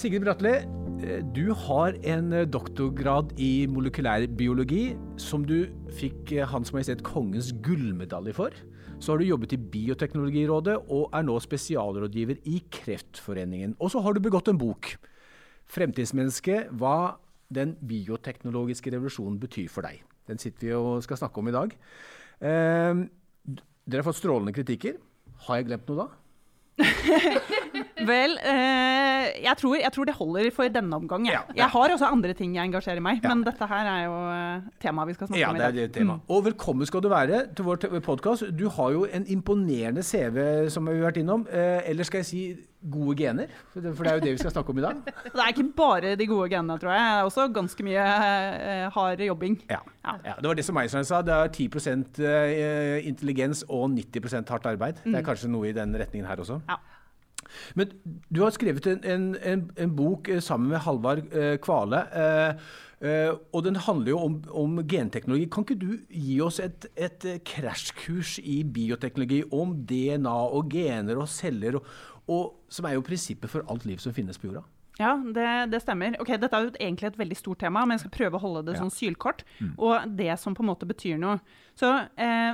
[0.00, 0.52] Sigrid Bratli,
[1.04, 5.66] eh, du har en eh, doktorgrad i molekylær biologi som du
[5.98, 8.56] fikk eh, Hans Majestet Kongens gullmedalje for.
[8.96, 13.76] Så har du jobbet i Bioteknologirådet og er nå spesialrådgiver i Kreftforeningen.
[13.76, 14.94] Og så har du begått en bok.
[15.68, 17.20] 'Fremtidsmenneske hva
[17.52, 20.00] den bioteknologiske revolusjonen betyr for deg'.
[20.32, 21.76] Den sitter vi og skal snakke om i dag.
[22.40, 24.96] Dere har fått strålende kritikker.
[25.44, 26.88] Har jeg glemt noe da?
[28.06, 31.26] Vel, eh, jeg, tror, jeg, tror, det holder for denne omgang.
[31.28, 31.56] Jeg, ja, ja.
[31.62, 33.34] jeg har også andre ting jeg engasjerer meg ja.
[33.34, 35.68] men dette her er jo eh, temaet vi skal snakke om i dag.
[35.68, 36.24] Ja, det er det temaet.
[36.24, 36.32] Mm.
[36.36, 38.48] Og velkommen skal du være til vår podkast.
[38.56, 41.46] Du har jo en imponerende CV som vi har vært innom.
[41.50, 42.44] Eh, eller skal jeg si
[42.80, 43.50] gode gener?
[43.72, 45.00] For det, er jo det vi skal snakke om i dag.
[45.34, 47.02] det er ikke bare de gode genene, tror jeg.
[47.04, 49.58] Det er også ganske mye eh, hard jobbing.
[49.70, 49.82] Ja.
[50.40, 51.20] Det var det som Meisner sa.
[51.22, 51.68] Det er 10
[52.24, 55.02] eh, intelligens og 90 hardt arbeid.
[55.04, 55.12] Mm.
[55.12, 56.60] Det er kanskje noe i den retningen her også.
[56.68, 56.80] Ja.
[57.78, 57.92] Men
[58.28, 62.04] du har skrevet en, en, en, en bok eh, sammen med Halvard eh, Kvale.
[63.00, 65.46] Eh, og den handler jo om, om, genteknologi.
[65.52, 71.30] Kan ikke du gi oss et, et krasjkurs i bioteknologi om DNA og gener og
[71.32, 71.94] celler, og,
[72.28, 74.66] og, som er jo prinsippet for alt liv som finnes på jorda?
[75.00, 76.18] Ja, det, det, stemmer.
[76.20, 78.66] Ok, Dette er jo egentlig et veldig stort tema, men jeg skal prøve å holde
[78.68, 79.46] det sånn sylkort.
[79.56, 79.70] Mm.
[79.80, 81.38] Og det som på en måte betyr noe.
[81.78, 81.88] Så
[82.20, 82.52] eh,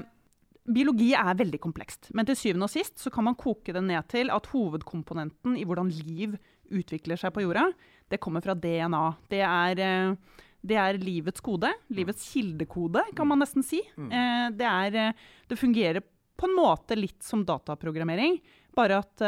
[0.66, 4.08] Biologi er veldig komplekst, men til syvende og sist så kan man koke det ned
[4.10, 6.34] til at hovedkomponenten i hvordan liv
[6.74, 7.68] utvikler seg på jorda,
[8.10, 9.04] det kommer fra DNA.
[9.30, 11.70] Det er, eh, det er livets kode.
[11.94, 13.80] Livets kildekode, kan man nesten si.
[13.96, 14.10] Mm.
[14.10, 15.12] Eh, det, er, eh,
[15.48, 16.02] det fungerer
[16.36, 18.40] på en måte litt som dataprogrammering,
[18.76, 19.22] bare at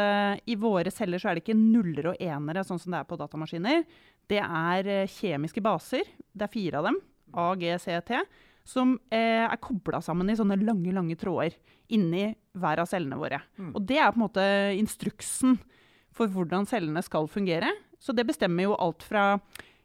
[0.45, 3.17] i våre celler så er det ikke nuller og enere, sånn som det er på
[3.17, 3.81] datamaskiner.
[4.29, 6.05] Det er kjemiske baser.
[6.29, 6.99] Det er fire av dem.
[7.33, 8.19] A, G, C, T
[8.69, 11.55] som eh, er kobla sammen i sånne lange lange tråder
[11.95, 12.27] inni
[12.59, 13.41] hver av cellene våre.
[13.57, 13.73] Mm.
[13.73, 14.45] Og Det er på en måte
[14.77, 15.57] instruksen
[16.15, 17.71] for hvordan cellene skal fungere.
[17.99, 19.33] Så det bestemmer jo alt fra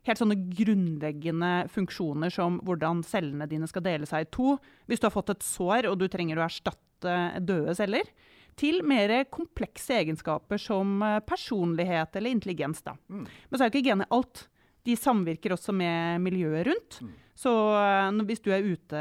[0.04, 4.56] helt sånne grunnleggende funksjoner som hvordan cellene dine skal dele seg i to
[4.88, 7.14] hvis du har fått et sår og du trenger å erstatte
[7.44, 8.08] døde celler,
[8.54, 12.84] til mer komplekse egenskaper som eh, personlighet eller intelligens.
[12.86, 12.94] Da.
[13.10, 13.24] Mm.
[13.26, 14.44] Men så er jo ikke gener alt.
[14.86, 17.00] De samvirker også med miljøet rundt.
[17.02, 17.14] Mm.
[17.38, 19.00] Så uh, hvis du er ute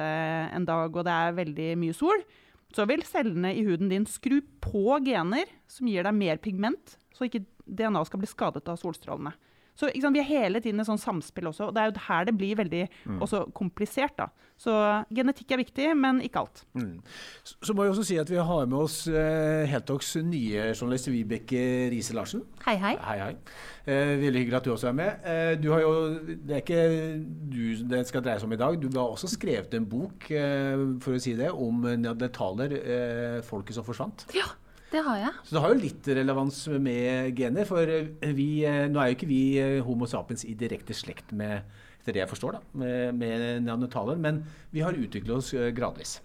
[0.54, 2.24] en dag og det er veldig mye sol,
[2.74, 7.28] så vil cellene i huden din skru på gener som gir deg mer pigment, så
[7.28, 9.36] ikke DNA skal bli skadet av solstrålene.
[9.74, 11.68] Så sant, Vi er hele tiden i sånn samspill også.
[11.68, 13.22] og Det er jo her det blir veldig mm.
[13.54, 14.18] komplisert.
[14.18, 14.30] da.
[14.64, 14.72] Så
[15.12, 16.64] genetikk er viktig, men ikke alt.
[16.78, 17.02] Mm.
[17.44, 21.10] Så, så, må jeg også si at vi har med oss uh, Heltoks nye journalist
[21.10, 22.46] Vibeke Riise Larsen.
[22.68, 22.94] Hei, hei.
[23.02, 23.34] hei, hei.
[23.84, 25.26] Uh, veldig hyggelig at du også er med.
[25.26, 25.94] Uh, du har jo,
[26.30, 26.84] Det er ikke
[27.54, 28.80] du det skal dreie seg om i dag.
[28.80, 30.30] Du har også skrevet en bok
[31.04, 32.78] for å si det, om neandertaler,
[33.46, 34.28] folket som forsvant.
[34.38, 34.46] Ja,
[34.94, 35.34] det har jeg.
[35.44, 37.66] Så det har jo litt relevans med gener.
[37.70, 37.90] For
[38.38, 39.42] vi, nå er jo ikke vi
[39.86, 41.64] Homo sapiens i direkte slekt med
[42.04, 44.42] etter det jeg forstår, da, med, med neandertaler, men
[44.76, 46.18] vi har utviklet oss gradvis.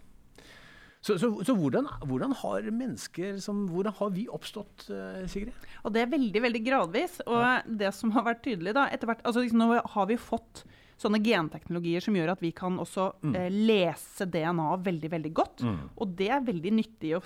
[0.99, 4.89] Så, så, så hvordan, hvordan, har mennesker som, hvordan har vi oppstått,
[5.31, 5.55] Sigrid?
[5.87, 7.21] Og Det er veldig veldig gradvis.
[7.29, 7.53] Og ja.
[7.85, 10.65] det som har vært tydelig da, etter hvert, altså liksom, Nå har vi fått
[10.99, 13.37] sånne genteknologier som gjør at vi kan også mm.
[13.39, 15.65] eh, lese DNA veldig veldig godt.
[15.65, 15.81] Mm.
[15.95, 17.23] Og det er veldig nyttig å,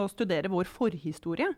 [0.00, 1.50] å studere vår forhistorie.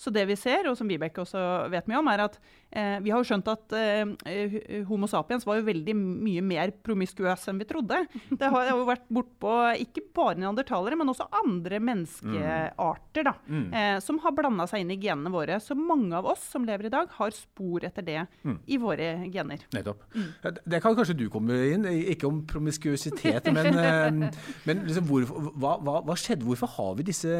[0.00, 2.40] Så det vi ser, og som Vibeke også vet mye om, er at
[2.72, 7.60] vi har jo skjønt at eh, Homo sapiens var jo veldig mye mer promiskuøs enn
[7.60, 7.98] vi trodde.
[8.40, 13.66] Det har jo vært bortpå ikke bare neandertalere, men også andre menneskearter da, mm.
[13.76, 15.58] eh, som har blanda seg inn i genene våre.
[15.62, 18.58] Så mange av oss som lever i dag, har spor etter det mm.
[18.66, 19.66] i våre gener.
[19.74, 20.04] Nettopp.
[20.14, 20.28] Mm.
[20.64, 25.76] Det kan kanskje du komme inn, ikke om promiskuøsitet, men, eh, men liksom, hvor, hva,
[25.82, 26.46] hva, hva, skjedde?
[26.48, 27.32] Hvorfor har vi disse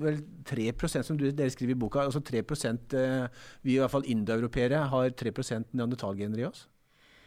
[0.00, 3.26] vel, 3 som dere skriver i boka, altså 3 eh,
[3.66, 5.32] vi i hvert fall indoeuropeere har 3
[5.72, 6.66] neandertalgener i oss?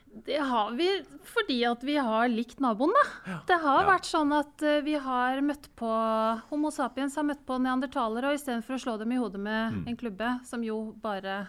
[0.10, 0.88] Det har vi
[1.28, 3.04] fordi at vi har likt naboen, da.
[3.30, 3.38] Ja.
[3.48, 3.88] Det har ja.
[3.92, 5.90] vært sånn at uh, vi har møtt på
[6.50, 9.84] Homo sapiens har møtt på neandertalere, og istedenfor å slå dem i hodet med mm.
[9.92, 11.44] en klubbe, som jo bare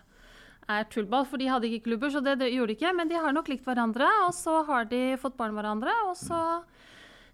[0.70, 2.92] er tullball, for de hadde ikke klubber, så det, det, gjorde de ikke.
[2.94, 6.14] Men de har nok likt hverandre, og så har de fått barn med hverandre, og
[6.20, 6.60] så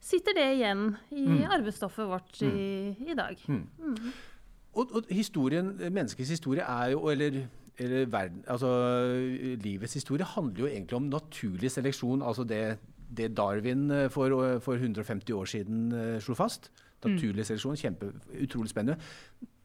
[0.07, 1.45] sitter det igjen i mm.
[1.59, 2.55] arvestoffet vårt i,
[2.95, 3.05] mm.
[3.11, 3.45] i dag.
[3.51, 3.63] Mm.
[3.83, 4.17] mm.
[4.77, 7.47] Og, og historien, Menneskets historie er jo, eller,
[7.79, 8.71] eller verden, altså,
[9.63, 12.23] livets historie handler jo egentlig om naturlig seleksjon.
[12.23, 12.79] altså det,
[13.17, 16.71] det Darwin eh, for, for, 150 år siden uh, slo fast.
[17.05, 17.45] Naturlig mm.
[17.45, 18.13] seleksjon, kjempe,
[18.43, 18.99] utrolig spennende.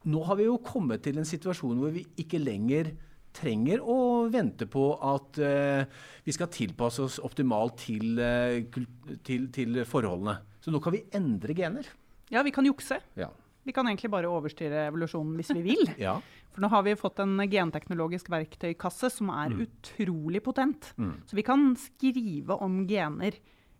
[0.04, 2.92] Nå har vi jo kommet til en situasjon hvor vi ikke lenger
[3.32, 5.84] trenger å vente på at uh,
[6.24, 8.60] vi skal tilpasse oss optimalt til, uh,
[9.24, 10.36] til, til, forholdene.
[10.60, 11.88] Så nå kan vi endre gener.
[12.32, 13.00] Ja, vi kan jukse.
[13.16, 13.32] Ja.
[13.64, 15.84] Vi kan egentlig bare overstyre evolusjonen hvis vi vil.
[16.02, 16.16] Ja.
[16.52, 19.62] For nå har vi fått en genteknologisk verktøykasse som er Mm.
[19.66, 20.92] utrolig potent.
[20.98, 21.14] Mm.
[21.26, 23.32] Så vi kan skrive om gener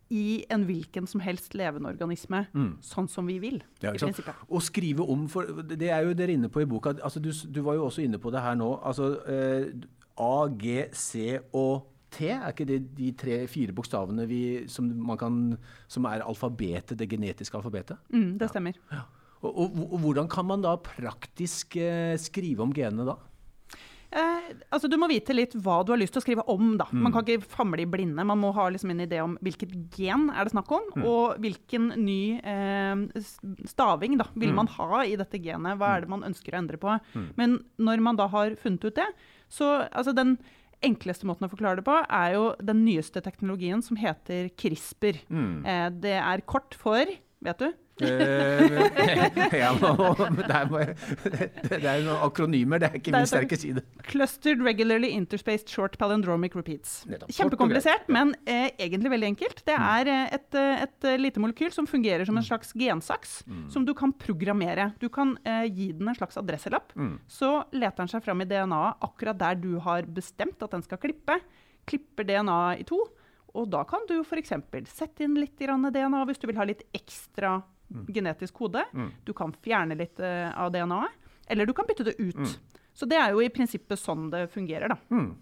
[0.09, 2.77] i en hvilken som helst levende organisme, Mm.
[2.81, 3.61] sånn som vi vil.
[3.81, 3.91] Ja.
[3.93, 6.95] Å skrive om, for det er jo dere inne på i boka.
[7.03, 8.79] Altså, du, du var jo også inne på det her nå.
[8.83, 9.71] Altså, eh,
[10.17, 15.57] A, G, C og T, er ikke det de tre-fire bokstavene vi, som, man kan,
[15.87, 17.97] som er alfabetet, det genetiske alfabetet?
[18.13, 18.73] Mm, det stemmer.
[19.43, 23.17] Og, og, og hvordan kan man da praktisk eh, skrive om genene da?
[24.13, 26.75] Eh, altså Du må vite litt hva du har lyst til å skrive om.
[26.77, 26.85] da.
[26.93, 27.01] Mm.
[27.01, 28.23] Man kan ikke famle i blinde.
[28.29, 31.03] Man må ha liksom en idé om hvilket gen er det snakk om, Mm.
[31.09, 33.23] og hvilken ny eh,
[33.65, 34.55] staving da, vil Mm.
[34.61, 35.77] man ha i dette genet.
[35.79, 36.99] Hva er det man ønsker å endre på?
[37.15, 37.29] Mm.
[37.35, 39.09] Men når man da har funnet ut det,
[39.49, 40.37] så altså den
[40.83, 45.21] enkleste måten å forklare det på, er jo den nyeste teknologien som heter CRISPR.
[45.31, 45.65] Mm.
[45.65, 47.03] Eh, det er kort for
[47.43, 47.73] Vet du?
[47.93, 48.09] Det,
[51.83, 53.83] er, jo noen akronymer, det er ikke min sterke side.
[54.09, 57.03] Clustered Regularly Interspaced Short Palindromic Repeats.
[57.29, 59.63] Kjempekomplisert, men eh, egentlig veldig enkelt.
[59.67, 63.41] Det er eh, et, eh, et eh, lite molekyl som fungerer som en slags gensaks,
[63.43, 63.65] Mm.
[63.69, 64.93] som du kan programmere.
[65.01, 66.93] Du kan eh, gi den en slags adresselapp.
[66.95, 67.17] Mm.
[67.29, 70.97] Så leter den seg fram i DNA-et akkurat der du har bestemt at den skal
[71.01, 71.39] klippe.
[71.89, 72.99] Klipper DNA-et i to.
[73.53, 74.53] Og da kan du f.eks.
[74.89, 77.59] sette inn litt DNA hvis du vil ha litt ekstra
[78.13, 78.85] genetisk kode.
[78.93, 79.09] Mm.
[79.25, 82.39] Du kan fjerne litt uh, av DNA-et, eller du kan bytte det ut.
[82.39, 82.83] Mm.
[82.93, 84.99] Så det er jo i prinsippet sånn det fungerer, da.
[85.13, 85.33] Mm.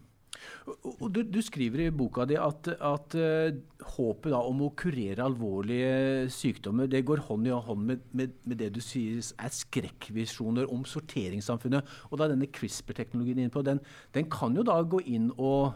[1.12, 3.52] Du, du skriver i boka di at, at uh,
[3.96, 8.62] håpet da om å kurere alvorlige sykdommer det går hånd i hånd med, med, med
[8.62, 11.94] det du sier er skrekkvisjoner om sorteringssamfunnet.
[12.10, 13.84] Og da denne CRISPR-teknologien innpå, den,
[14.16, 15.76] den kan jo da gå inn og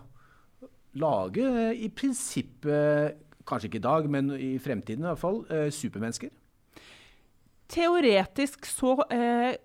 [0.95, 6.31] lage eh, i prinsippet, kanskje ikke i dag, men i fremtiden i hvert fall, supermennesker.
[7.67, 9.55] Teoretisk så eh,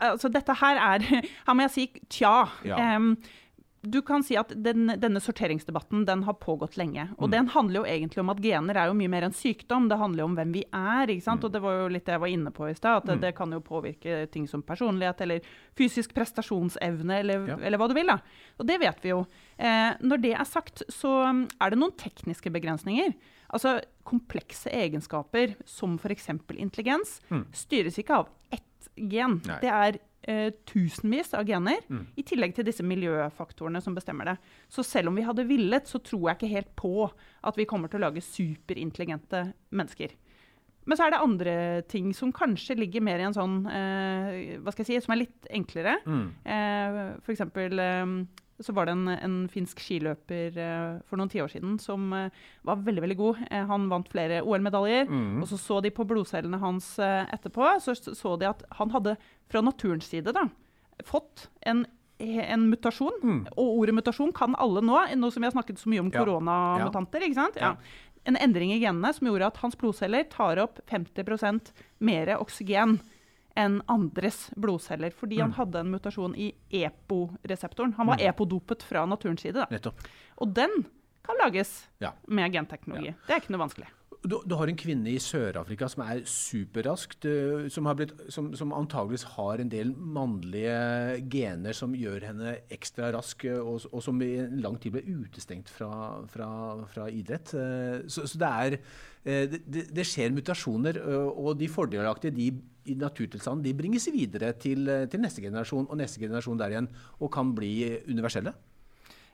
[0.00, 1.02] Altså, dette her er
[1.46, 2.46] Her må jeg si tja.
[2.64, 2.78] Ja.
[2.96, 3.16] Em,
[3.86, 7.04] du kan si at den, denne sorteringsdebatten den har pågått lenge.
[7.20, 7.30] Og Mm.
[7.36, 9.86] den handler jo egentlig om at gener er jo mye mer enn sykdom.
[9.88, 11.06] Det handler jo om hvem vi er.
[11.12, 11.40] ikke sant?
[11.40, 11.44] Mm.
[11.46, 12.96] Og det var jo litt det jeg var inne på i stad.
[12.96, 13.20] At det, Mm.
[13.20, 15.40] det kan jo påvirke ting som personlighet eller
[15.78, 17.56] fysisk prestasjonsevne eller, Ja.
[17.62, 18.06] eller hva du vil.
[18.10, 18.18] da.
[18.58, 19.26] Og det vet vi jo.
[19.58, 23.14] Eh, når det er sagt, så er det noen tekniske begrensninger.
[23.54, 26.28] Altså komplekse egenskaper som f.eks.
[26.56, 27.44] intelligens Mm.
[27.52, 29.40] styres ikke av ett gen.
[29.46, 29.58] Nei.
[29.60, 29.98] Det er
[30.28, 32.06] eh, tusenvis av gener, Mm.
[32.18, 34.38] i tillegg til disse miljøfaktorene som bestemmer det.
[34.68, 37.10] Så selv om vi hadde villet, så tror jeg ikke helt på
[37.44, 40.10] at vi kommer til å lage superintelligente mennesker.
[40.86, 41.54] Men så er det andre
[41.90, 45.22] ting som kanskje ligger mer i en sånn eh, Hva skal jeg si, som er
[45.24, 45.96] litt enklere.
[46.06, 46.26] Mm.
[46.46, 47.14] Eh,
[47.82, 48.26] eh,
[48.60, 52.30] så var det en, en finsk skiløper eh, for noen tiår siden som eh,
[52.66, 53.42] var veldig veldig god.
[53.50, 55.10] Eh, han vant flere OL-medaljer.
[55.10, 55.42] Mm.
[55.42, 59.16] Og så så de på blodcellene hans etterpå, så så de at han hadde
[59.52, 60.46] fra naturens side da,
[61.04, 61.84] fått en,
[62.18, 63.20] en mutasjon.
[63.22, 63.42] Mm.
[63.56, 66.22] Og ordet mutasjon kan alle nå, nå som vi har snakket så mye om Ja.
[66.24, 67.26] koronamutanter.
[67.28, 67.60] ikke sant?
[67.60, 67.74] Ja.
[67.74, 68.12] Ja.
[68.26, 71.68] En endring i genene som gjorde at hans blodceller tar opp 50%
[72.02, 72.96] mer oksygen
[73.56, 75.56] enn andres blodceller, fordi han Mm.
[75.56, 77.94] hadde en mutasjon i EPO-reseptoren.
[77.96, 78.26] Han var Mm.
[78.28, 79.54] EPO-dopet fra naturens side.
[79.70, 79.90] Da.
[80.38, 80.70] Og den
[81.24, 82.12] kan lages Ja.
[82.28, 83.14] med genteknologi.
[83.26, 83.86] Det er ikke noe vanskelig.
[84.26, 88.00] Du, du har en kvinne i Sør-Afrika som er superraskt, eh, som, har
[88.32, 94.02] som, som antageligvis har en del mannlige gener som gjør henne ekstra rask, og, og
[94.02, 95.90] som i lang tid ble utestengt fra,
[96.32, 96.48] fra,
[96.90, 97.54] fra idrett.
[97.54, 102.50] Eh, Så, så det er eh, det, det- skjer mutasjoner, eh, og de fordelaktige de
[102.86, 106.90] i naturtilstanden de bringes videre til, til neste generasjon og neste generasjon der igjen,
[107.20, 107.72] og kan bli
[108.10, 108.52] universelle.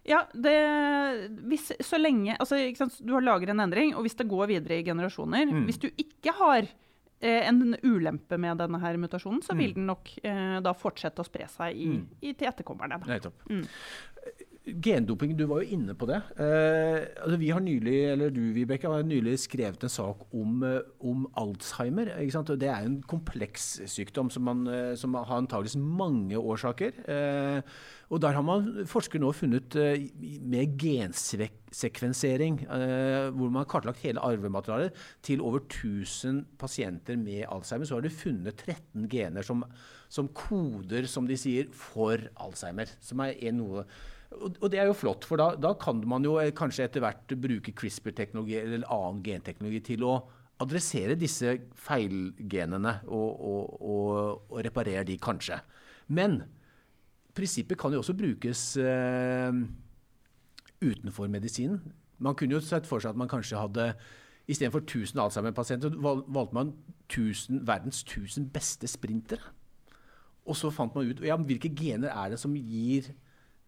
[0.04, 4.26] Ja, det, hvis, så lenge altså, sant, Du har lager en endring, og hvis det
[4.28, 5.64] går videre i generasjoner Mm.
[5.68, 6.66] Hvis du ikke har
[7.22, 9.74] eh, en ulempe med denne her mutasjonen, så vil Mm.
[9.74, 12.06] den nok eh, da fortsette å spre seg i, Mm.
[12.20, 12.98] i, til etterkommerne.
[13.06, 13.46] Nettopp.
[13.48, 13.62] Mm.
[14.64, 16.20] Gendoping, du var jo inne på det.
[16.38, 20.80] Eh, altså vi har nylig, eller du Vibeke, har nylig skrevet en sak om, eh,
[21.02, 22.06] om Alzheimer.
[22.14, 26.92] Det er en kompleks sykdom som, man, eh, som har antakeligvis mange årsaker.
[27.08, 27.62] Eh,
[28.12, 30.04] og der har man forskere nå funnet eh,
[30.44, 37.88] med gensekvensering, eh, hvor man har kartlagt hele arvematerialet til over 1000 pasienter med Alzheimer,
[37.88, 39.64] så har de funnet 13 gener som,
[40.12, 42.92] som koder, som de sier, for Alzheimer.
[43.00, 43.86] Som er noe
[44.32, 47.34] og det er jo flott, for da, da kan man jo eh, kanskje etter hvert
[47.40, 50.14] bruke CRISPR-teknologi eller annen genteknologi til å
[50.62, 54.10] adressere disse feilgenene og, og, og,
[54.52, 55.58] og reparere de, kanskje.
[56.16, 56.40] Men
[57.34, 59.52] prinsippet kan jo også brukes eh,
[60.82, 61.80] utenfor medisinen.
[62.22, 63.92] Man kunne jo sett for seg at man kanskje hadde
[64.50, 66.72] istedenfor 1000 Alzheimer-pasienter valgte man
[67.08, 69.52] 1000, verdens 1000 beste sprintere.
[70.46, 73.12] Og så fant man ut ja, hvilke gener er det som gir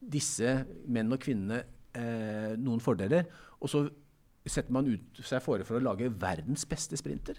[0.00, 1.62] disse menn og kvinnene
[1.94, 3.28] eh, noen fordeler.
[3.60, 3.84] Og så
[4.44, 7.38] setter man ut seg fore for å lage verdens beste sprinter.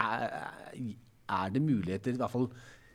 [0.00, 0.52] Er,
[1.28, 2.48] er det muligheter, i hvert fall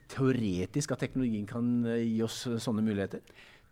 [0.08, 3.22] teoretisk, at teknologien kan eh, gi oss sånne muligheter?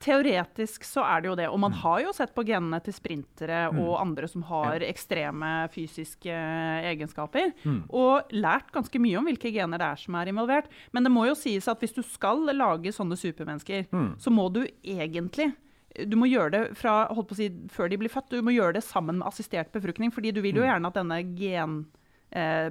[0.02, 1.46] Teoretisk så er det jo det.
[1.48, 1.78] Og man mm.
[1.80, 3.78] har jo sett på genene til sprintere mm.
[3.80, 6.40] og andre som har ekstreme fysiske
[6.92, 7.78] egenskaper, mm.
[7.96, 10.68] og lært ganske mye om hvilke gener det er som er involvert.
[10.92, 13.88] Men det må jo sies at hvis du skal lage sånne supermennesker,
[14.20, 15.54] så må du egentlig
[16.04, 18.34] du må gjøre det fra, holdt på å si, før de blir født.
[18.34, 20.12] Du må gjøre det sammen med assistert befruktning.
[20.12, 21.86] fordi du vil jo gjerne at denne gen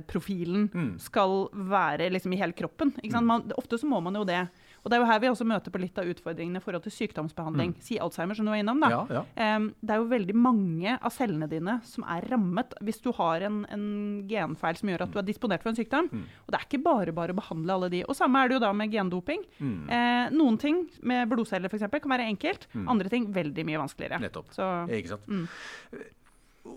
[0.05, 0.89] profilen mm.
[1.01, 2.91] skal være liksom, i hele kroppen.
[3.23, 4.43] Man, ofte så må man jo det.
[4.85, 6.93] Og Det er jo her vi også møter på litt av utfordringene i forhold til
[6.93, 7.71] sykdomsbehandling.
[7.73, 7.81] Mm.
[7.81, 8.83] Si Alzheimer, som du var innom.
[8.83, 8.89] da.
[8.93, 9.55] Ja, ja.
[9.57, 13.41] Um, det er jo veldig mange av cellene dine som er rammet hvis du har
[13.47, 13.87] en, en
[14.29, 16.11] genfeil som gjør at du er disponert for en sykdom.
[16.13, 16.27] Mm.
[16.45, 18.03] Og det er ikke bare bare å behandle alle de.
[18.05, 19.41] Og samme er det jo da med gendoping.
[19.57, 19.79] Mm.
[19.97, 22.69] Eh, noen ting med blodceller for eksempel, kan være enkelt.
[22.77, 22.85] Mm.
[22.93, 24.21] Andre ting veldig mye vanskeligere.
[24.21, 24.53] Nettopp.
[24.53, 25.25] Så, ikke sant.
[25.25, 25.49] Mm.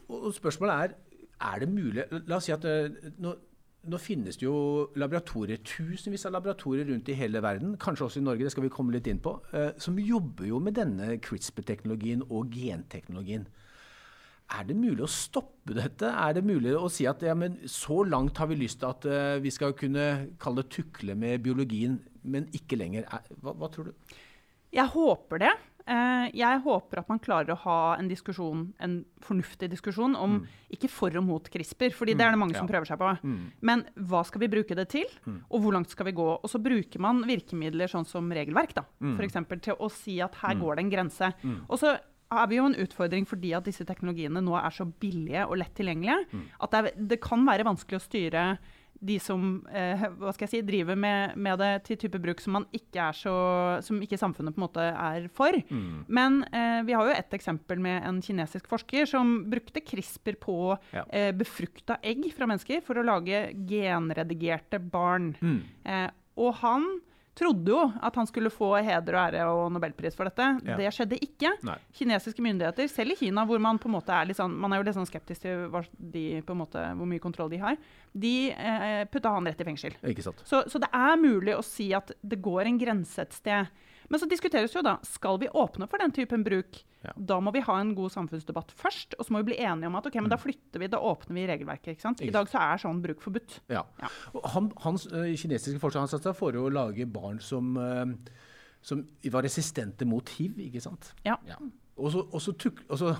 [0.08, 0.96] Og spørsmålet er
[1.38, 2.88] er det mulig La oss si at uh,
[3.22, 3.34] nå,
[3.88, 8.26] nå finnes det jo laboratorier, tusenvis av laboratorier rundt i hele verden, kanskje også i
[8.26, 12.26] Norge, det skal vi komme litt inn på, eh, som jobber jo med denne CRISPR-teknologien
[12.26, 13.46] og genteknologien.
[14.58, 16.08] Er det mulig å stoppe dette?
[16.08, 17.34] Er det mulig å si at ja,
[17.68, 20.06] så langt har vi lyst til at uh, vi skal kunne
[20.40, 23.04] kalle det tukle med biologien, men ikke lenger?
[23.42, 24.16] Hva, hva tror du?
[24.74, 25.52] Jeg håper det.
[25.88, 30.58] Eh, jeg håper at man klarer å ha en diskusjon, en fornuftig diskusjon om mm.
[30.76, 32.18] ikke for og mot CRISPR, fordi mm.
[32.20, 32.60] det er det mange ja.
[32.60, 33.12] som prøver seg på.
[33.22, 33.38] Mm.
[33.70, 35.40] Men hva skal vi bruke det til, mm.
[35.48, 36.28] og hvor langt skal vi gå?
[36.36, 39.16] Og så bruker man virkemidler sånn som regelverk, da, mm.
[39.16, 39.40] f.eks.
[39.64, 40.64] til å si at her mm.
[40.64, 41.32] går det en grense.
[41.66, 41.96] Og så
[42.28, 45.72] er vi jo en utfordring fordi at disse teknologiene nå er så billige og lett
[45.78, 48.42] tilgjengelige at det, er, det kan være vanskelig å styre
[48.98, 52.56] de som eh, hva skal jeg si, driver med, med, det til type bruk som,
[52.58, 53.34] man ikke er så,
[53.84, 55.54] som ikke samfunnet på en måte er for.
[55.70, 56.04] Mm.
[56.10, 60.58] Men eh, vi har jo et eksempel med en kinesisk forsker som brukte CRISPR på
[60.94, 61.04] ja.
[61.14, 65.32] eh, befrukta egg fra mennesker for å lage genredigerte barn.
[65.42, 65.60] Mm.
[65.86, 66.88] Eh, og han
[67.38, 70.48] trodde jo at han skulle få heder og ære og nobelpris for dette.
[70.66, 70.78] Ja.
[70.80, 71.52] Det skjedde ikke.
[71.66, 71.76] Nei.
[71.94, 74.82] Kinesiske myndigheter, selv i Kina, hvor man på en måte er litt sånn, man er
[74.82, 75.68] jo litt sånn skeptisk til
[75.98, 76.24] de,
[76.58, 77.78] måte, hvor mye kontroll de har,
[78.18, 79.98] de eh, putta han rett i fengsel.
[80.48, 83.70] Så, så, det er mulig å si at det går en grense et sted.
[84.08, 86.80] Men så diskuteres jo da skal vi åpne for den typen bruk.
[87.04, 87.12] Ja.
[87.30, 89.98] Da må vi ha en god samfunnsdebatt først, og så må vi bli enige om
[90.00, 90.44] at ok, men da mm.
[90.46, 91.92] flytter vi, da åpner vi regelverket.
[91.94, 92.24] ikke sant?
[92.24, 93.60] I dag så er sånn bruk forbudt.
[93.72, 93.84] Ja.
[94.00, 94.12] ja.
[94.54, 98.08] Han, hans uh, kinesiske forsker får jo lage barn som, uh,
[98.82, 101.12] som var resistente mot hiv, ikke sant?
[101.28, 101.36] Ja.
[101.48, 101.60] ja.
[101.98, 103.16] Og så, og så, tuk, og så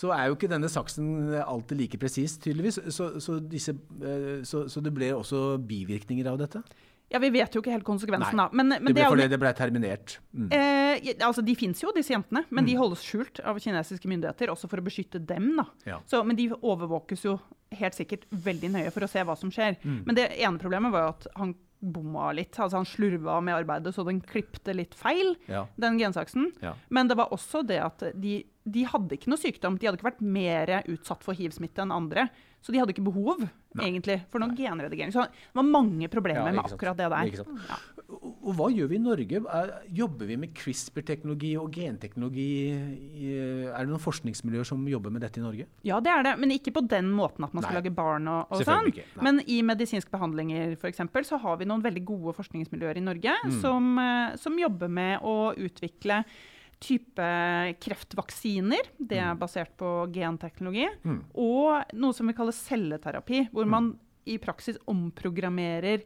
[0.00, 2.78] så er jo ikke denne saksen alltid like presis, tydeligvis.
[2.94, 6.62] Så, så, disse, uh, så, så det ble også bivirkninger av dette?
[7.10, 8.46] Ja, Vi vet jo ikke helt konsekvensen, da.
[8.54, 10.18] Men, men det ble fordi det ble terminert.
[10.30, 10.50] Mm.
[10.54, 12.68] Eh, altså, De fins jo, disse jentene, men mm.
[12.68, 15.52] de holdes skjult av kinesiske myndigheter, også for å beskytte dem.
[15.58, 15.66] da.
[15.88, 15.98] Ja.
[16.10, 17.38] Så, men de overvåkes jo
[17.80, 19.78] helt sikkert veldig nøye for å se hva som skjer.
[19.82, 19.98] Mm.
[20.06, 22.54] Men det ene problemet var jo at han bomma litt.
[22.58, 25.64] Altså Han slurva med arbeidet, så den klipte litt feil, ja.
[25.80, 26.50] den gensaksen.
[26.64, 26.74] Ja.
[26.88, 29.78] Men det var også det at de, de, hadde ikke noe sykdom.
[29.80, 32.28] De hadde ikke vært mer utsatt for hiv-smitte enn andre.
[32.60, 33.86] Så de hadde ikke behov Nei.
[33.86, 34.66] egentlig for noen Nei.
[34.66, 35.14] genredigering.
[35.14, 37.48] Så det var mange problemer ja, med akkurat det der.
[38.10, 39.40] Og hva gjør vi i Norge?
[39.94, 42.50] Jobber vi med CRISPR-teknologi og genteknologi?
[43.70, 45.68] Er det noen forskningsmiljøer som jobber med dette i Norge?
[45.86, 47.82] Ja, det er det, men ikke på den måten at man skal Nei.
[47.82, 48.90] lage barn og, og sånn.
[49.22, 53.58] Men i medisinske behandlinger eksempel, så har vi noen veldig gode forskningsmiljøer i Norge mm.
[53.62, 56.24] som, eh, som jobber med å utvikle
[56.80, 57.24] type
[57.84, 58.94] kreftvaksiner.
[58.96, 59.40] Det er mm.
[59.40, 60.88] basert på genteknologi.
[61.04, 61.18] Mm.
[61.38, 63.74] Og noe som vi kaller celleterapi, hvor mm.
[63.76, 63.92] man
[64.30, 66.04] i praksis omprogrammerer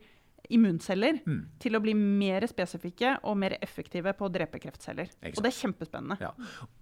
[0.52, 1.40] immunceller mm.
[1.62, 5.10] til å bli mer spesifikke og mer effektive på å drepe kreftceller.
[5.30, 6.18] Og det er kjempespennende.
[6.20, 6.32] Ja.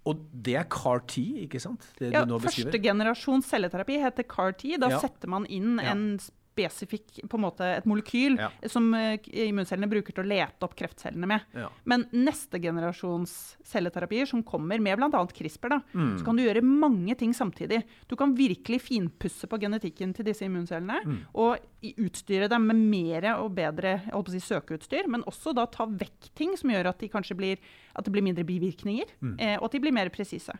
[0.09, 1.87] Og det er CAR-T, ikke sant?
[2.03, 4.75] ja, Første generasjons celleterapi heter CAR-T.
[4.83, 5.01] Da ja.
[5.03, 8.49] setter man inn en spesifikk på en måte et molekyl ja.
[8.69, 11.47] som uh, immuncellene bruker til å lete opp kreftcellene med.
[11.57, 11.69] Ja.
[11.89, 13.35] Men neste generasjons
[13.67, 15.23] celleterapier som kommer med bl.a.
[15.33, 16.11] CRISPR, da, mm.
[16.19, 17.83] så kan du gjøre mange ting samtidig.
[18.07, 21.19] Du kan virkelig finpusse på genetikken til disse immuncellene mm.
[21.43, 23.97] og utstyre dem med mer og bedre
[24.31, 27.59] si, søkeutstyr, men også da ta vekk ting som gjør at, de blir,
[27.93, 29.35] at det blir mindre bivirkninger, mm.
[29.39, 30.55] eh, og at de blir mer presise.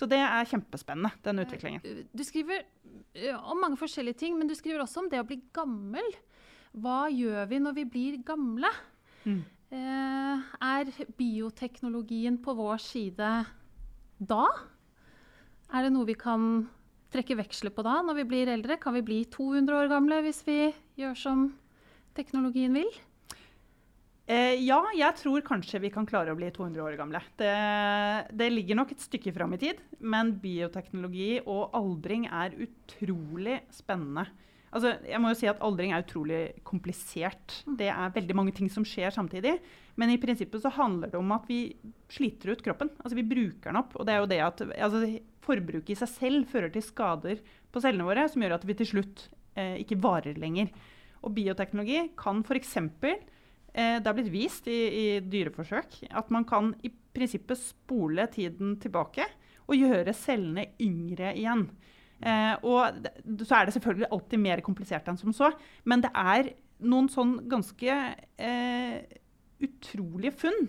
[0.00, 1.82] Så det er kjempespennende, den utviklingen.
[2.16, 2.64] Du skriver
[3.44, 6.06] om mange forskjellige ting, men du skriver også om det å bli gammel.
[6.72, 8.70] Hva gjør vi når vi blir gamle?
[9.26, 9.42] Mm.
[9.76, 13.28] Eh, er bioteknologien på vår side
[14.16, 14.44] da?
[15.68, 16.64] Er det noe vi kan
[17.12, 18.80] trekke veksler på da når vi blir eldre?
[18.80, 20.58] Kan vi bli 200 år gamle hvis vi
[21.02, 21.44] gjør som
[22.16, 22.88] teknologien vil?
[24.30, 27.22] Eh, ja, jeg tror kanskje vi kan klare å bli 200 år gamle.
[27.40, 27.54] Det,
[28.38, 34.28] det ligger nok et stykke fram i tid, men bioteknologi og aldring er utrolig spennende.
[34.70, 37.56] Altså, jeg må jo si at Aldring er utrolig komplisert.
[37.66, 39.56] Det er veldig mange ting som skjer samtidig.
[39.98, 41.72] Men i prinsippet så handler det om at vi
[42.12, 42.92] sliter ut kroppen.
[43.02, 43.96] Altså Vi bruker den opp.
[43.98, 45.02] Og det er jo det at altså,
[45.42, 47.42] forbruket i seg selv fører til skader
[47.74, 49.26] på cellene våre som gjør at vi til slutt
[49.58, 50.70] eh, ikke varer lenger.
[51.26, 52.76] Og bioteknologi kan f.eks.
[52.78, 53.26] Eh,
[54.00, 59.26] det har blitt vist i, i dyreforsøk at man kan i prinsippet spole tiden tilbake
[59.70, 61.66] og gjøre cellene yngre igjen.
[62.20, 63.06] Eh, og
[63.46, 65.52] så er det selvfølgelig alltid mer komplisert enn som så,
[65.88, 66.52] men det er
[66.84, 67.96] noen sånn ganske
[68.40, 68.96] eh,
[69.60, 70.66] utrolige funn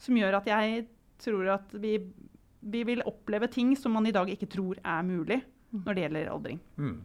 [0.00, 0.86] som gjør at jeg
[1.24, 1.96] tror at vi,
[2.60, 5.40] vi, vil oppleve ting som man i dag ikke tror er mulig
[5.74, 6.60] når det gjelder aldring.
[6.76, 6.96] Mm.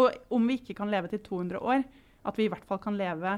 [0.00, 1.84] Og om vi ikke kan leve til 200 år,
[2.24, 3.36] at vi i hvert fall kan leve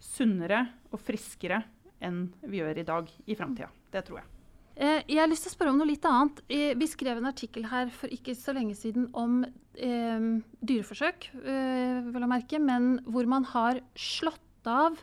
[0.00, 1.62] sunnere og friskere
[2.00, 3.68] enn vi gjør i dag i framtida.
[3.92, 4.28] Det tror jeg.
[4.80, 6.40] Eh, jeg har lyst til å spørre om noe litt annet.
[6.48, 10.28] Eh, vi skrev en artikkel her for ikke så lenge siden om eh,
[10.64, 14.96] dyreforsøk, eh, vel å merke, men hvor man har slått av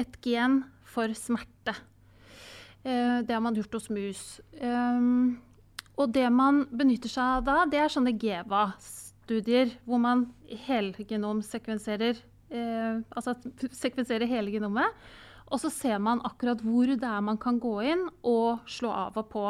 [0.00, 1.76] et gen for smerte.
[2.84, 4.40] Eh, det har man gjort hos mus.
[4.56, 5.04] Eh,
[6.00, 10.30] og det man benytter seg av da, det er sånne GEVA-studier hvor man
[10.64, 12.22] helgenomsekvenserer
[12.52, 13.36] Altså
[13.72, 15.02] sekvensere hele genomet.
[15.52, 19.18] Og så ser man akkurat hvor det er man kan gå inn og slå av
[19.20, 19.46] og på.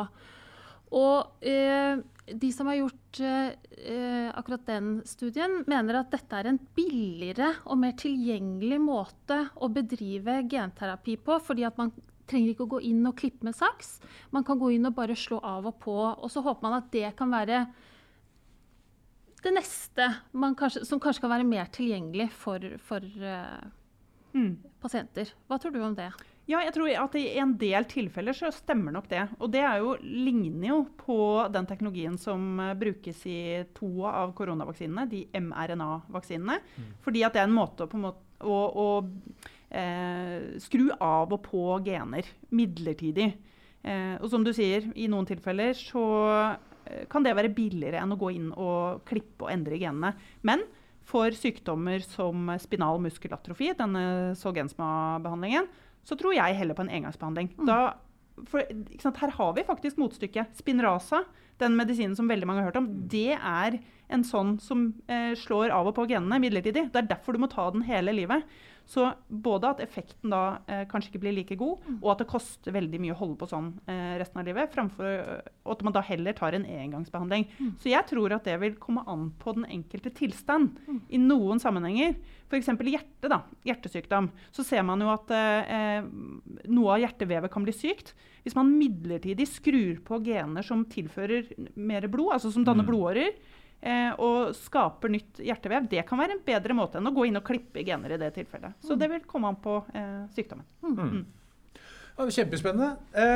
[0.93, 6.61] Og eh, de som har gjort eh, akkurat den studien, mener at dette er en
[6.77, 11.39] billigere og mer tilgjengelig måte å bedrive genterapi på.
[11.41, 11.95] fordi at man
[12.29, 13.99] trenger ikke å gå inn og klippe med saks.
[14.35, 15.97] Man kan gå inn og bare slå av og på.
[15.97, 17.67] Og så håper man at det kan være
[19.43, 20.09] det neste
[20.59, 23.63] kanskje, som kanskje kan være mer tilgjengelig for, for uh,
[24.37, 24.53] mm.
[24.83, 25.33] pasienter.
[25.51, 26.11] Hva tror du om det?
[26.51, 29.23] Ja, jeg tror at I en del tilfeller så stemmer nok det.
[29.39, 31.19] Og det jo, ligner jo på
[31.55, 33.41] den teknologien som uh, brukes i
[33.77, 36.59] to av koronavaksinene, de mRNA-vaksinene.
[36.77, 36.93] Mm.
[37.07, 38.89] Fordi at det er en måte, en måte å, å
[39.71, 43.31] eh, skru av og på gener midlertidig.
[43.83, 46.72] Eh, og som du sier, i noen tilfeller så eh,
[47.11, 50.15] kan det være billigere enn å gå inn og klippe og endre genene.
[50.47, 50.65] Men
[51.09, 55.69] for sykdommer som spinal muskelatrofi, denne Solgensma-behandlingen,
[56.07, 57.53] så tror jeg heller på en engangsbehandling.
[57.59, 57.69] Mm.
[57.69, 57.79] Da,
[58.49, 58.67] for,
[59.23, 60.55] her har vi faktisk motstykket.
[60.59, 61.25] Spinraza,
[61.63, 63.03] den medisinen som veldig mange har hørt om, mm.
[63.13, 63.79] det er
[64.13, 66.89] en sånn som eh, slår av og på genene midlertidig.
[66.93, 68.45] Det er derfor du må ta den hele livet.
[68.93, 71.95] Så både at effekten da eh, kanskje ikke blir like god, mm.
[72.03, 75.09] og at det koster veldig mye å holde på sånn eh, resten av livet, framfor
[75.09, 77.47] eh, at man da heller tar en engangsbehandling.
[77.57, 77.71] Mm.
[77.81, 80.77] Så jeg tror at det vil komme an på den enkelte tilstand.
[80.85, 81.01] Mm.
[81.09, 82.19] I noen sammenhenger,
[82.51, 82.69] f.eks.
[82.93, 86.05] hjerte, da, hjertesykdom, så ser man jo at eh,
[86.69, 88.13] noe av hjertevevet kan bli sykt.
[88.45, 91.49] Hvis man midlertidig skrur på gener som tilfører
[91.81, 92.93] mer blod, altså som danner mm.
[92.93, 93.62] blodårer, eh,
[94.23, 97.47] og skaper nytt hjertevev, det kan være en bedre måte enn å gå inn og
[97.47, 98.79] klippe gener i det tilfellet.
[98.85, 100.69] Så det vil komme an på eh, sykdommen.
[100.83, 100.99] Mm.
[100.99, 101.23] mm.
[102.13, 102.91] Ja, kjempespennende.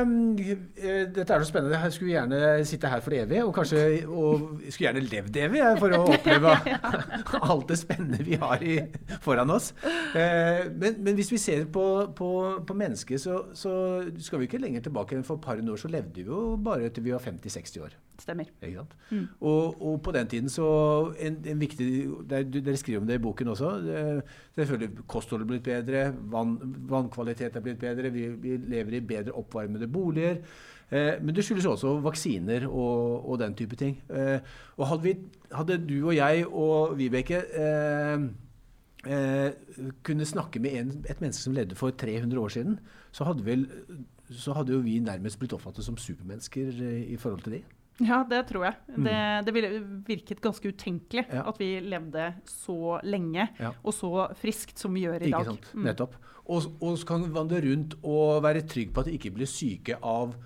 [0.05, 1.79] Um, dette er så spennende.
[1.81, 5.97] Jeg skulle gjerne sitte her for evig, og kanskje og skulle gjerne levd evig for
[5.97, 6.53] å oppleve
[7.55, 8.77] alt det spennende vi har i,
[9.25, 9.71] foran oss.
[10.13, 11.87] Uh, men, men, hvis vi ser på,
[12.19, 12.31] på,
[12.69, 13.73] på mennesket, så, så,
[14.21, 16.93] skal vi ikke lenger tilbake enn for et par år så levde vi jo bare
[16.93, 17.97] til vi var 50-60 år.
[18.19, 18.45] Stemmer.
[19.11, 19.27] Mm.
[19.41, 20.69] Og, og, på den tiden så
[21.21, 21.89] en, en viktig,
[22.31, 23.73] Dere skriver om det i boken også.
[24.57, 26.57] Selvfølgelig kostholdet er blitt bedre, vann,
[26.89, 30.41] vannkvalitet er blitt bedre, vi, vi, lever i bedre oppvarmede boliger.
[30.91, 33.99] Eh, men det skyldes også vaksiner og, og, den type ting.
[34.11, 34.39] Eh,
[34.77, 35.15] og hadde, vi,
[35.53, 38.27] hadde, du og jeg og Vibeke eh,
[39.07, 39.51] eh,
[40.07, 42.79] kunne snakke med en, et menneske som levde for 300 år siden,
[43.13, 43.67] så hadde, vel,
[44.31, 47.63] så hadde jo vi nærmest blitt oppfattet som supermennesker eh, i forhold til de.
[48.05, 48.77] Ja, det tror jeg.
[48.93, 49.05] Mm.
[49.07, 49.71] Det, det, ville
[50.07, 51.45] virket ganske utenkelig ja.
[51.49, 53.73] at vi levde så lenge ja.
[53.81, 55.53] og så friskt som vi gjør i ikke dag.
[55.53, 55.71] Sant?
[55.73, 55.87] Mm.
[55.89, 56.19] Nettopp.
[56.47, 59.51] Og, og så kan vi vandre rundt og være trygg på at de ikke blir
[59.51, 60.37] syke av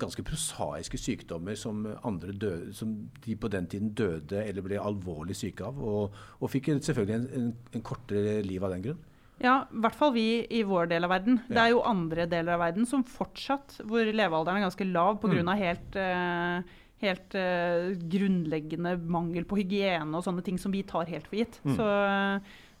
[0.00, 1.82] ganske prosaiske sykdommer som,
[2.30, 5.80] døde, som de på den tiden døde eller ble alvorlig syke av.
[5.82, 9.02] Og, og fikk selvfølgelig en, en, en kortere liv av den grunn.
[9.40, 11.38] Ja, i hvert fall vi i vår del av verden.
[11.48, 11.54] Ja.
[11.54, 15.40] Det er jo andre deler av verden som fortsatt, hvor levealderen er ganske lav pga.
[15.40, 15.52] Mm.
[15.60, 21.30] helt, uh, helt uh, grunnleggende mangel på hygiene og sånne ting som vi tar helt
[21.30, 21.56] for gitt.
[21.64, 21.78] Mm.
[21.78, 21.86] Så,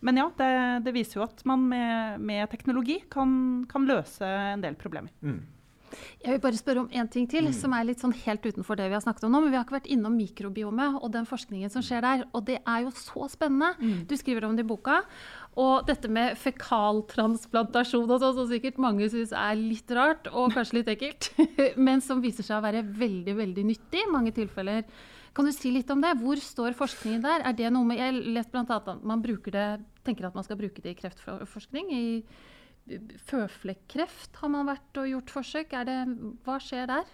[0.04, 0.50] men ja, det,
[0.84, 5.12] det, viser jo at man med, med teknologi kan, kan, løse en del problemer.
[5.24, 5.40] Mm.
[6.20, 7.56] Jeg vil bare spørre om en ting til, mm.
[7.56, 9.42] som er litt sånn helt utenfor det vi har snakket om nå.
[9.42, 12.24] Men vi har ikke vært innom mikrobiomet og den forskningen som skjer der.
[12.36, 13.72] Og det er jo så spennende.
[13.80, 14.04] Mm.
[14.10, 15.00] Du skriver om det i boka.
[15.58, 20.78] Og dette med fekaltransplantasjon og sånn, som sikkert mange syns er litt rart og kanskje
[20.78, 21.32] litt ekkelt,
[21.86, 24.86] men som viser seg å være veldig, veldig nyttig i mange tilfeller.
[25.34, 26.14] Kan du si litt om det?
[26.22, 27.42] Hvor står forskningen der?
[27.46, 28.78] Er det noe med, Jeg leste bl.a.
[28.78, 29.66] at man det,
[30.06, 31.90] tenker at man skal bruke det i kreftforskning.
[31.90, 35.74] I føflekkreft har man vært og gjort forsøk.
[35.86, 35.98] Det,
[36.46, 37.06] hva skjer der?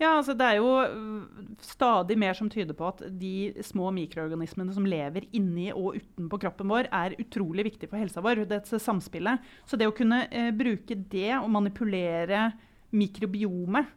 [0.00, 1.22] Ja, altså Det er jo øh,
[1.62, 6.70] stadig mer som tyder på at de små mikroorganismene som lever inni og utenpå kroppen
[6.72, 8.42] vår, er utrolig viktige for helsa vår.
[8.50, 9.44] Dette samspillet.
[9.64, 12.48] Så det å kunne eh, bruke det og manipulere
[12.94, 13.92] mikrobiomet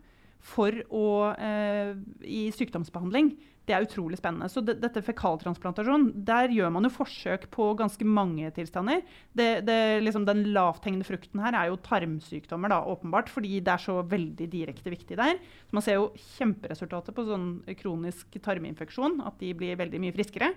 [0.47, 3.33] for å, eh, i sykdomsbehandling,
[3.67, 4.47] det er utrolig spennende.
[4.47, 9.01] Så det, dette fekaltransplantasjon, der gjør man jo forsøk på ganske mange tilstander.
[9.36, 13.84] Det, det, liksom den lavthengende frukten her er jo tarmsykdommer, da, åpenbart, fordi det er
[13.84, 15.36] så veldig direkte viktig der.
[15.67, 17.49] Så man ser jo kjemperesultater på sånn
[17.82, 20.53] kronisk tarminfeksjon, at de blir veldig mye friskere.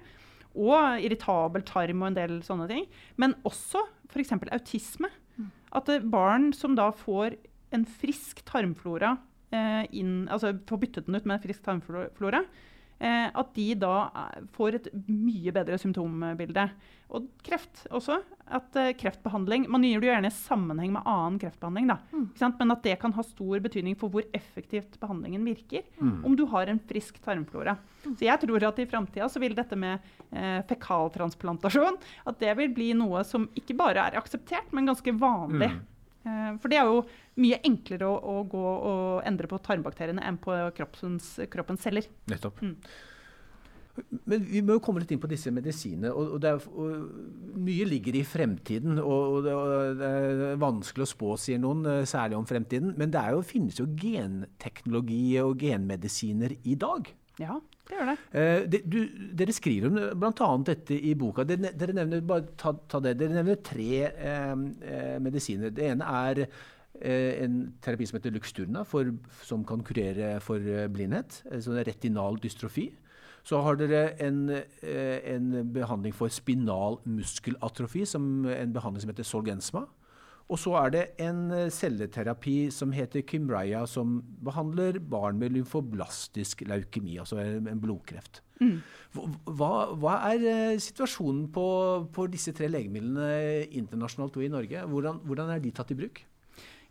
[0.55, 2.87] Og irritabel tarm og en del sånne ting.
[3.19, 4.37] Men også f.eks.
[4.55, 5.11] autisme.
[5.35, 5.51] Mm.
[5.83, 7.41] At barn som da får
[7.75, 9.17] en frisk tarmflora
[9.55, 12.70] eh, inn, altså får byttet den ut med en frisk tarmflora, Eh,
[13.33, 16.67] at de da eh, får et mye bedre symptombilde.
[17.11, 18.21] Og kreft også.
[18.51, 21.89] At uh, kreftbehandling Man gjør det jo gjerne i sammenheng med annen kreftbehandling.
[21.91, 22.55] da, mm.
[22.59, 25.87] Men at det kan ha stor betydning for hvor effektivt behandlingen virker.
[25.99, 26.25] Mm.
[26.27, 27.77] Om du har en frisk tarmflora.
[28.05, 28.17] Mm.
[28.17, 29.99] Så jeg tror at i framtida vil dette med
[30.31, 35.71] eh, fekaltransplantasjon at det vil bli noe som ikke bare er akseptert, men ganske vanlig.
[36.25, 37.05] Eh, for det er jo
[37.41, 42.11] mye enklere å, å, gå og endre på tarmbakteriene enn på kroppens, kroppens celler.
[42.31, 42.61] Nettopp.
[42.65, 42.77] Mm.
[44.31, 46.13] Men vi må jo komme litt inn på disse medisinene.
[46.13, 49.01] og, og, er, og Mye ligger i fremtiden.
[49.03, 52.95] Og, det, og, det, er vanskelig å spå, sier noen, eh, særlig om fremtiden.
[53.01, 57.13] Men det jo, finnes jo genteknologi og genmedisiner i dag.
[57.41, 57.59] Ja,
[57.91, 58.17] det gjør det.
[58.39, 58.99] Eh, det du,
[59.37, 60.51] dere skriver om bl.a.
[60.71, 61.45] dette i boka.
[61.49, 64.55] Dere, dere, nevner bare ta, ta det, dere nevner tre eh,
[64.95, 65.75] eh, medisiner.
[65.75, 69.13] Det ene er eh, en terapi som heter Luxturna, for,
[69.47, 71.43] som kan kurere for eh, blindhet.
[71.51, 72.91] Altså retinal dystrofi.
[73.47, 74.51] Så har dere en,
[74.85, 79.87] en behandling for spinal muskelatrofi, som en behandling som heter Solgensma.
[80.51, 86.65] Og så er det en eh, celleterapi som heter Kymraya, som behandler barn med lymfoblastisk
[86.67, 88.43] leukemi, altså en blodkreft.
[88.61, 88.81] Mm.
[89.47, 91.67] Hva, hva, er eh, situasjonen på,
[92.13, 94.83] på, disse tre legemidlene internasjonalt og i Norge?
[94.91, 96.25] Hvordan, hvordan er de tatt i bruk?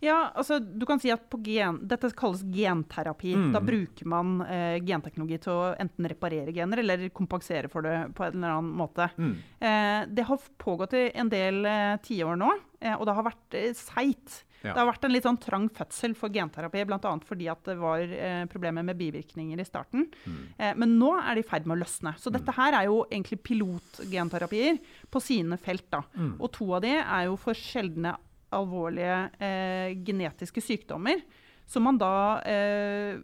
[0.00, 3.34] Ja, altså du kan si at gen, Dette kalles genterapi.
[3.36, 3.48] Mm.
[3.52, 8.24] Da bruker man eh, genteknologi til å enten reparere gener eller kompensere for det på
[8.24, 9.10] en eller annen måte.
[9.20, 9.34] Mm.
[9.60, 12.48] Eh, det har pågått i en del eh, tiår nå,
[12.80, 14.44] eh, og det har vært eh, seigt.
[14.60, 14.74] Ja.
[14.74, 17.12] Det har vært en litt sånn trang fødsel for genterapi, bl.a.
[17.24, 20.04] fordi at det var eh, problemer med bivirkninger i starten.
[20.24, 20.40] Mm.
[20.56, 22.12] Eh, men nå er de i ferd med å løsne.
[22.20, 24.80] Så dette her er jo egentlig pilotgenterapier
[25.12, 25.86] på sine felt.
[25.92, 26.02] da.
[26.16, 26.34] Mm.
[26.38, 28.16] Og to av de er jo for sjeldne
[28.56, 31.22] alvorlige eh, genetiske sykdommer.
[31.70, 33.20] Som man da eh,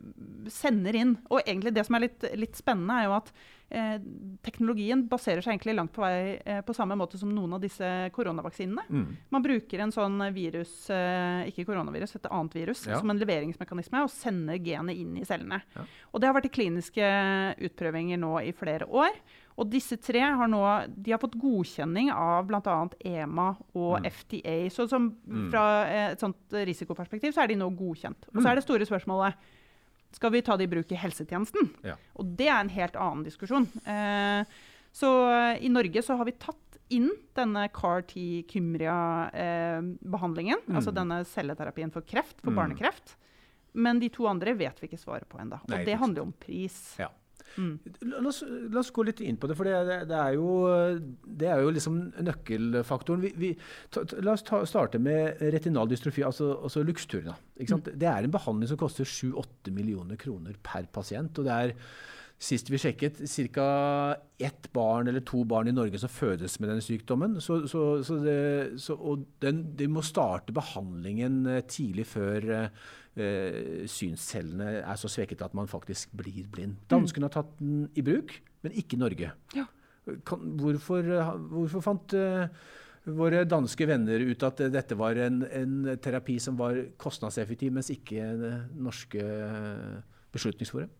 [0.55, 1.17] sender inn.
[1.35, 3.33] Og egentlig det som er litt, litt spennende, er jo at
[3.75, 3.97] eh,
[4.47, 7.89] teknologien baserer seg egentlig langt på vei eh, på samme måte som noen av disse
[8.15, 8.85] koronavaksinene.
[8.87, 9.09] Mm.
[9.35, 13.01] Man bruker en sånn virus, eh, ikke koronavirus, et annet virus, ja.
[13.03, 15.59] som en leveringsmekanisme, og sender genet inn i cellene.
[15.75, 15.89] Ja.
[16.13, 17.11] Og det har vært i kliniske
[17.67, 19.19] utprøvinger nå i flere år.
[19.57, 20.61] Og disse tre har nå
[20.93, 22.77] de har fått godkjenning av bl.a.
[23.09, 24.09] EMA og mm.
[24.13, 24.57] FDA.
[24.73, 25.47] Så som, mm.
[25.53, 28.29] fra et sånt risikoperspektiv så er de nå godkjent.
[28.35, 28.51] Og så mm.
[28.53, 29.33] er det store spørsmålet
[30.17, 31.65] skal vi ta det i bruk i helsetjenesten.
[31.85, 31.97] Ja.
[32.21, 33.67] Og det er en helt annen diskusjon.
[33.85, 34.43] Eh,
[34.97, 35.11] så
[35.61, 40.61] i Norge så har vi tatt inn denne CAR-T-Kymria-behandlingen.
[40.63, 42.59] Eh, altså denne celleterapien for kreft, for mm.
[42.61, 43.07] barnekreft.
[43.77, 45.57] Men de to andre vet vi ikke svaret på ennå.
[45.69, 46.77] Og det handler jo om pris.
[47.01, 47.11] Ja.
[47.57, 47.79] Mm.
[48.11, 50.51] La, oss, la, oss, gå litt inn på det, for det, det, er, jo,
[51.25, 53.23] det er, jo, liksom nøkkelfaktoren.
[53.25, 53.53] Vi, vi,
[53.95, 57.37] ta, la oss ta, starte med retinal dystrofi, altså, altså Luxturna.
[57.57, 57.87] Mm.
[57.89, 61.39] Det er en behandling som koster 7-8 millioner kroner per pasient.
[61.39, 61.75] og det er
[62.37, 63.23] Sist vi sjekket,
[63.55, 63.67] ca.
[64.37, 67.39] ett barn eller to barn i Norge som fødes med den sykdommen.
[67.41, 74.83] Så, så, så det, og den, de må starte behandlingen eh, tidlig før uh, synscellene
[74.83, 76.77] er så svekket at man faktisk blir blind.
[76.93, 79.33] Danskene har tatt den i bruk, men ikke Norge.
[79.57, 79.65] Ja.
[80.29, 81.09] Kan, hvorfor,
[81.55, 82.53] hvorfor, fant uh,
[83.17, 88.29] våre danske venner ut at dette var en, en terapi som var kostnadseffektiv, mens ikke
[88.45, 89.25] det norske
[90.37, 90.93] Beslutningsforum?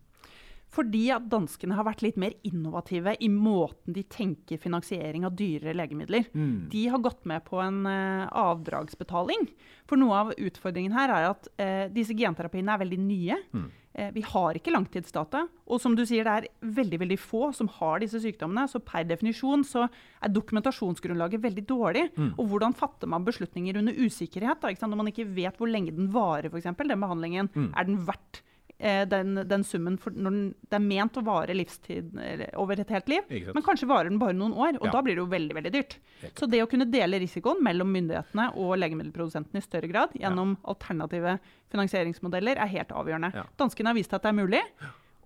[0.73, 5.75] Fordi at danskene har vært litt mer innovative i måten de tenker finansiering av dyrere
[5.77, 6.27] legemidler.
[6.35, 6.67] Mm.
[6.73, 9.47] De har gått med på en uh, avdragsbetaling.
[9.87, 13.37] For noe av utfordringen her er at uh, disse genterapiene er veldig nye.
[13.55, 13.69] Mm.
[13.97, 15.45] Uh, vi har ikke langtidsdata.
[15.71, 18.67] Og som du sier, det er veldig veldig få som har disse sykdommene.
[18.67, 22.09] Så per definisjon så er dokumentasjonsgrunnlaget veldig dårlig.
[22.19, 22.33] Mm.
[22.35, 24.67] Og hvordan fatter man beslutninger under usikkerhet?
[24.67, 24.75] Da?
[24.83, 26.69] Når man ikke vet hvor lenge den varer, f.eks.
[26.75, 27.49] Den behandlingen.
[27.55, 27.71] Mm.
[27.71, 28.43] Er den verdt
[28.79, 32.91] den, den summen for når den, det er ment å vare livstid eller, over et
[32.93, 33.23] helt liv?
[33.55, 34.91] Men kanskje varer den bare noen år, og Ja.
[34.91, 35.97] da blir det jo veldig veldig dyrt.
[36.21, 40.57] Helt Så det å kunne dele risikoen mellom myndighetene og legemiddelprodusentene i større grad gjennom
[40.63, 41.39] alternative
[41.73, 43.33] finansieringsmodeller er helt avgjørende.
[43.33, 43.43] Ja.
[43.57, 44.61] Danskene har vist at det er mulig.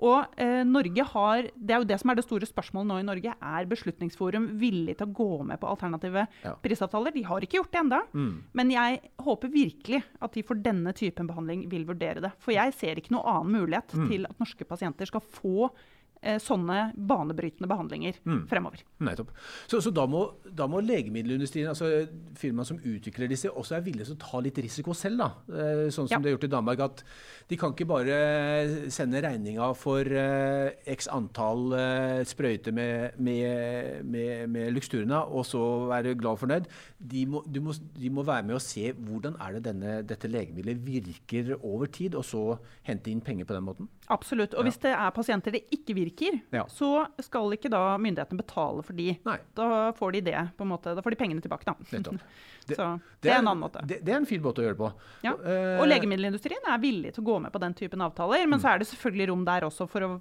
[0.01, 3.05] Og eh, Norge har, Det er jo det som er det store spørsmålet nå i
[3.05, 3.35] Norge.
[3.37, 6.55] Er Beslutningsforum villig til å gå med på alternative Ja.
[6.63, 7.13] prisavtaler?
[7.13, 8.01] De har ikke gjort det ennå.
[8.13, 8.41] Mm.
[8.53, 12.31] Men jeg håper virkelig at de for denne typen behandling vil vurdere det.
[12.39, 14.07] For jeg ser ikke noen annen mulighet Mm.
[14.09, 15.69] til at norske pasienter skal få
[16.21, 18.43] sånne banebrytende behandlinger Mm.
[18.47, 18.83] fremover.
[19.01, 19.31] Nettopp.
[19.67, 22.07] Så, så da, må, da må legemiddelindustrien, altså
[22.37, 25.17] firmaene som utvikler disse, også er villige til å ta litt risiko selv.
[25.17, 25.29] da.
[25.49, 26.19] Eh, Sånn som Ja.
[26.19, 26.79] de har gjort i Danmark.
[26.79, 27.03] At
[27.49, 34.49] de kan ikke bare sende regninga for eh, x antall eh, sprøyter med, med, med,
[34.49, 36.65] med Luxturna, og så være glad og fornøyd.
[36.99, 40.29] De må, de, må, de må være med og se hvordan er det denne, dette
[40.29, 42.43] legemiddelet virker over tid, og så
[42.87, 43.89] hente inn penger på den måten.
[44.11, 44.53] Absolutt.
[44.59, 46.65] Og hvis det er pasienter det ikke virker, Ja.
[46.67, 49.13] så skal ikke da myndighetene betale for de.
[49.25, 49.37] Nei.
[49.55, 50.93] Da får de det, på en måte.
[50.97, 51.75] Da får de pengene tilbake, da.
[52.67, 53.81] Det- så det er en annen måte.
[53.89, 54.89] Det, det er en fin måte å gjøre det på.
[55.25, 55.31] Ja.
[55.33, 58.69] Eh, Og legemiddelindustrien er villig til å gå med på den typen avtaler, men så
[58.75, 60.11] er det selvfølgelig rom der også for å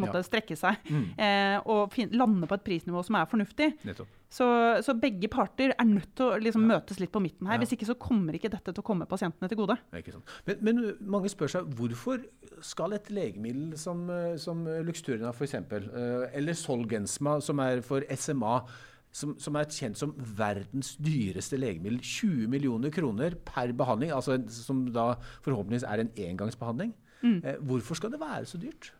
[0.00, 1.04] måtte, strekke seg Mm.
[1.18, 3.74] eh, og lande på et prisnivå som er fornuftig.
[3.84, 4.08] Nettopp.
[4.30, 4.46] Så,
[4.86, 7.58] så begge parter er nødt til å liksom, møtes litt på midten her.
[7.58, 7.64] Ja.
[7.64, 9.74] Hvis ikke så kommer ikke dette til å komme pasientene til gode.
[9.98, 10.36] Ikke sant.
[10.46, 10.84] Men, men
[11.16, 12.22] mange spør seg hvorfor
[12.64, 18.54] skal et legemiddel som, eh, som Luxturna f.eks., eller Solgensma, som er for SMA,
[19.10, 24.86] som, som er kjent som verdens dyreste legemiddel, 20 millioner kroner per behandling, altså som
[24.94, 25.12] da
[25.44, 26.94] forhåpentligvis er en engangsbehandling.
[27.20, 27.40] Mm.
[27.44, 28.92] Eh, hvorfor skal det være så dyrt?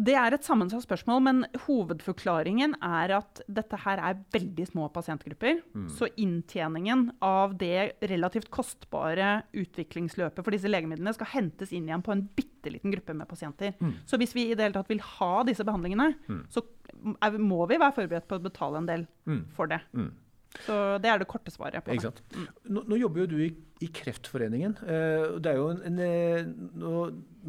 [0.00, 5.60] Det er et sammensatt spørsmål, men hovedforklaringen er at dette her er veldig små pasientgrupper.
[5.92, 12.14] Så inntjeningen av det relativt kostbare utviklingsløpet for disse legemidlene skal hentes inn igjen på
[12.14, 13.74] en bitte liten gruppe med pasienter.
[14.08, 16.14] Så hvis vi i det hele tatt vil ha disse behandlingene,
[16.52, 16.64] så
[17.20, 19.44] er, må vi være forberedt på å betale en del Mm.
[19.54, 19.80] for det.
[20.50, 20.62] Mm.
[20.66, 22.02] Så det er det korte svaret på det.
[22.02, 22.22] sant?
[22.66, 24.76] Nå, nå jobber jo du i, i Kreftforeningen.
[24.82, 26.48] Eh, det er jo en, en, eh,
[26.82, 26.94] nå,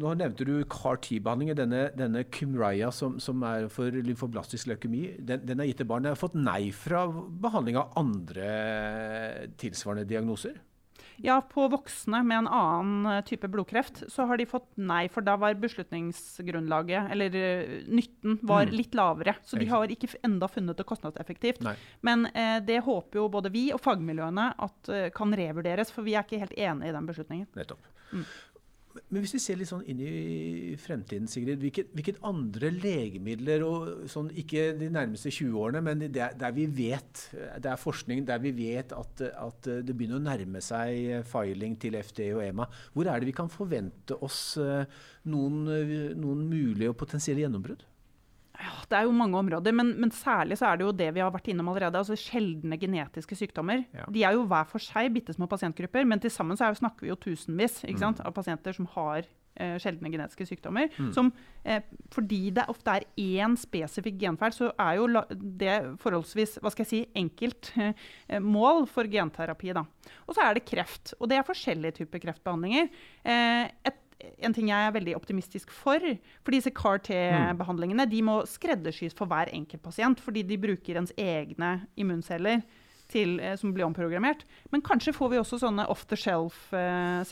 [0.02, 1.54] nå nevnte du CAR-T-behandling.
[1.58, 6.06] Denne, denne Kymriah som, som er for lymfoblastisk leukemi, den, den er gitt til barn.
[6.06, 8.52] Den har fått nei fra behandling av andre
[9.60, 10.60] tilsvarende diagnoser.
[11.22, 15.22] Ja, på voksne med en annen eh, type blodkreft så har de fått nei, for
[15.22, 18.74] da var beslutningsgrunnlaget, eller eh, nytten, var Mm.
[18.76, 19.34] litt lavere.
[19.44, 21.60] Så de har ikke enda funnet det kostnadseffektivt.
[21.62, 21.74] Nei.
[22.02, 26.14] Men eh, det håper jo både vi og fagmiljøene at eh, kan revurderes, for vi
[26.14, 27.46] er ikke helt enig i den beslutningen.
[27.56, 27.86] Nettopp.
[28.12, 28.24] Mm.
[29.08, 31.60] Men hvis vi ser litt sånn inn i fremtiden, Sigrid.
[31.62, 36.66] Hvilket, hvilket andre legemidler, og sånn, ikke de nærmeste 20 årene, men der, der vi
[36.66, 41.78] vet, det er forskning der vi vet at, at det begynner å nærme seg filing
[41.80, 42.68] til FD og EMA.
[42.92, 44.84] Hvor er det vi kan forvente oss eh,
[45.32, 45.64] noen,
[46.18, 47.86] noen mulige og potensielle gjennombrudd?
[48.62, 51.20] Ja, det er jo mange områder, men, men særlig så er det jo det vi
[51.24, 51.98] har vært innom allerede.
[51.98, 53.84] altså Sjeldne genetiske sykdommer.
[53.92, 54.06] Ja.
[54.14, 57.02] De er jo hver for seg bitte små pasientgrupper, men til sammen så jo- snakker
[57.02, 57.98] vi jo tusenvis Mm.
[57.98, 60.88] sant, av pasienter som har eh, sjeldne genetiske sykdommer.
[61.12, 61.30] Som,
[61.68, 65.06] eh, fordi det ofte er én spesifikk genfeil, så er jo
[65.58, 69.74] det forholdsvis hva skal jeg si, enkelt eh, mål for genterapi.
[69.76, 69.82] Da.
[70.26, 71.12] Og så er det kreft.
[71.20, 72.88] Og det er forskjellige typer kreftbehandlinger.
[73.26, 73.98] Eh, et
[74.42, 76.02] en ting jeg er veldig optimistisk for.
[76.42, 81.74] For disse CAR-T-behandlingene de må skreddersys for hver enkelt pasient, fordi de bruker ens egne
[81.96, 82.62] immunceller
[83.12, 84.44] til, eh, som blir omprogrammert.
[84.72, 87.22] Men kanskje får vi også sånne off the shelf eh,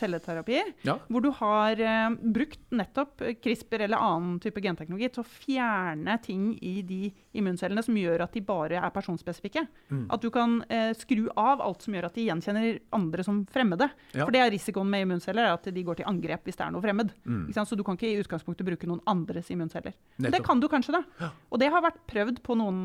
[0.85, 0.97] Ja.
[1.09, 6.57] hvor du har eh, brukt nettopp CRISPR eller annen type genteknologi til å fjerne ting
[6.61, 9.65] i de immuncellene som gjør at de bare er personspesifikke.
[9.89, 10.05] Mm.
[10.11, 10.59] At du kan
[10.97, 13.89] skru av alt som gjør at de gjenkjenner andre som fremmede.
[14.13, 14.25] Ja.
[14.25, 16.73] For det er risikoen med immunceller, er at de går til angrep hvis det er
[16.75, 17.13] noe fremmed.
[17.25, 17.45] Mm.
[17.55, 19.95] Så du kan ikke i utgangspunktet bruke noen andres immunceller.
[20.17, 21.31] Men det kan du kanskje, da.
[21.49, 22.83] Og det har vært prøvd på noen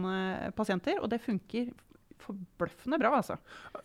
[0.56, 1.72] pasienter, og det funker
[2.22, 3.36] forbløffende bra, altså.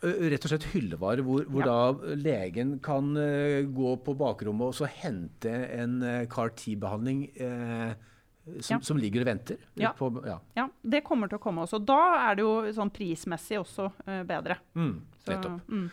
[0.02, 1.72] Eh, Rett og slett hyllevare, hvor, hvor Ja.
[1.72, 7.94] da legen kan uh, gå på bakrommet og så hente en uh, CAR-T-behandling uh,
[8.60, 8.80] som, Ja.
[8.82, 9.58] som ligger og venter?
[9.78, 9.91] Ja.
[9.94, 10.39] På, ja.
[10.58, 11.78] Ja, det kommer til å komme også.
[11.86, 12.00] Da
[12.32, 14.56] er det jo sånn prismessig også eh, bedre.
[14.74, 15.70] Mm, Så, nettopp.
[15.70, 15.84] mm.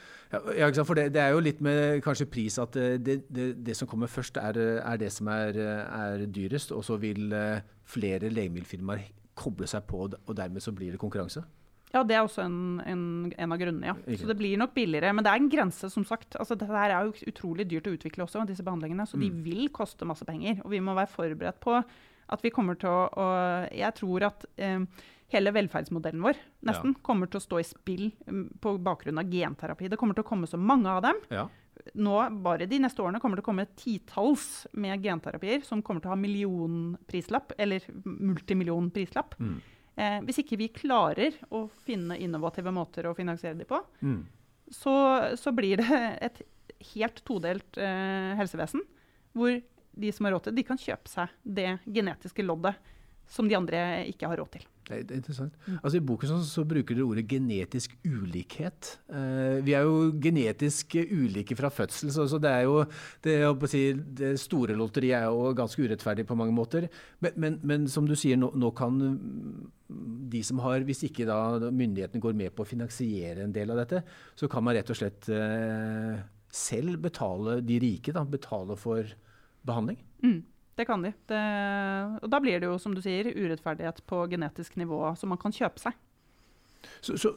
[0.56, 0.70] Ja?
[0.88, 3.86] For det, det er jo litt med kanskje pris at eh, det, det, det som
[3.86, 6.72] kommer først, er, er det som er, eh, er dyrest.
[6.72, 9.04] Og så vil eh, flere legemiddelfirmaer
[9.38, 11.44] koble seg på, og dermed så blir det konkurranse.
[11.94, 13.94] Ja, det er også en, en, en av grunnene, ja.
[14.04, 14.18] Ikke.
[14.20, 15.12] Så det blir nok billigere.
[15.16, 16.36] Men det er en grense, som sagt.
[16.36, 19.06] Altså, dette her er jo utrolig dyrt å utvikle også, disse behandlingene.
[19.08, 19.38] Så de Mm.
[19.46, 20.60] vil koste masse penger.
[20.64, 21.78] Og vi må være forberedt på
[22.28, 23.28] at vi kommer til å, å
[23.72, 24.80] Jeg tror at eh,
[25.32, 26.36] hele velferdsmodellen vår
[26.68, 29.88] nesten kommer til å stå i spill mm, på bakgrunn av genterapi.
[29.88, 31.16] Det kommer til å komme så mange av dem.
[31.32, 31.46] Ja.
[31.94, 36.02] Nå, bare de neste årene, kommer det til å komme titalls med genterapier som kommer
[36.04, 39.38] til å ha millionprislapp, eller multimillionprislapp.
[39.40, 39.58] Mm.
[39.98, 44.20] Eh, hvis ikke vi klarer å finne innovative måter å finansiere de på, Mm.
[44.70, 44.94] så,
[45.36, 46.42] så blir det et
[46.94, 48.84] helt todelt eh, helsevesen,
[49.34, 49.56] hvor
[49.98, 52.76] de som har råd til de kan kjøpe seg det genetiske loddet
[53.26, 54.66] som de andre ikke har råd til.
[54.88, 55.56] Det er, er interessant.
[55.78, 58.94] Altså I boken så, så bruker dere ordet genetisk ulikhet.
[59.12, 62.78] Eh, vi er jo genetisk ulike fra fødsel, så, så det er jo
[63.24, 63.36] det,
[63.68, 66.88] si, det store lotteriet er jo ganske urettferdig på mange måter.
[67.24, 69.68] Men, men, men som du sier, nå, nå kan mm,
[70.32, 73.82] de som har, hvis ikke da myndighetene går med på å finansiere en del av
[73.82, 74.02] dette,
[74.38, 76.20] så kan man rett og slett eh,
[76.52, 79.16] selv betale, de rike da, betale for
[79.68, 80.00] behandling.
[80.24, 80.40] Mm,
[80.78, 81.12] det kan de.
[81.30, 81.38] Det,
[82.22, 85.54] og da blir det jo, som du sier, urettferdighet på genetisk nivå som man kan
[85.54, 85.96] kjøpe seg.
[87.02, 87.32] Så, så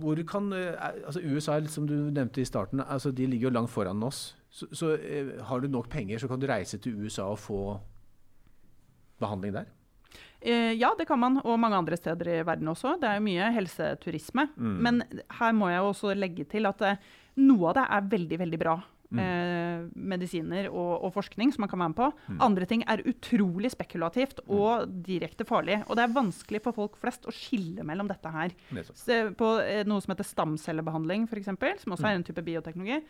[0.00, 3.72] hvor kan eh, altså USA, som du nevnte i starten, altså de ligger jo langt
[3.72, 4.34] foran oss.
[4.50, 7.60] Så, så eh, har du nok penger, så kan du reise til USA og få
[9.20, 9.72] behandling der?
[10.40, 12.96] Eh, ja, det kan man, og mange andre steder i verden også.
[13.00, 14.48] Det er jo mye helseturisme.
[14.56, 14.78] Mm.
[14.84, 15.02] Men
[15.40, 16.84] her må jeg også legge til at
[17.40, 18.80] noe av det er veldig, veldig bra.
[19.10, 19.18] Mm.
[19.18, 22.08] Eh, medisiner og, og forskning som man kan være med på.
[22.30, 22.36] Mm.
[22.46, 25.80] Andre ting er utrolig spekulativt og direkte farlig.
[25.88, 28.54] Og det er vanskelig for folk flest å skille mellom dette her.
[28.70, 28.96] Nettopp.
[28.96, 31.50] Se på eh, noe som heter stamcellebehandling, f.eks.,
[31.82, 32.10] som også Mm.
[32.10, 33.00] er en type bioteknologi.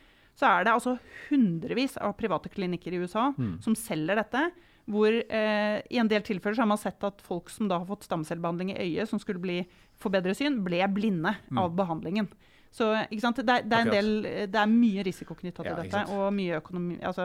[0.41, 0.97] Så er det altså
[1.29, 3.61] hundrevis av private klinikker i USA Mm.
[3.63, 4.51] som selger dette.
[4.91, 7.87] Hvor eh, I en del tilfeller så har man sett at folk som da har
[7.87, 9.67] fått stamcellebehandling i øyet, som skulle bli,
[10.01, 11.59] få bedre syn, ble blinde Mm.
[11.59, 12.29] av behandlingen.
[12.71, 12.87] Så?
[13.11, 14.11] Det, det, er en del,
[14.47, 17.25] det er mye risiko knytta til Ja, dette, og mye økonomi, altså,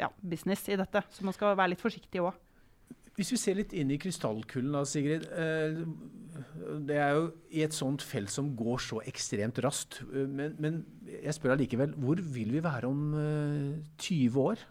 [0.00, 1.02] ja, business i dette.
[1.12, 2.38] Så man skal være litt forsiktig òg.
[3.18, 5.26] Hvis vi ser litt inn i krystallkulen da, Sigrid.
[5.28, 5.82] Eh,
[6.88, 10.00] det er jo i et sånt felt som går så ekstremt raskt.
[10.08, 10.78] eh, Men, men
[11.10, 14.64] jeg spør allikevel, hvor vil vi være om eh, 20 år?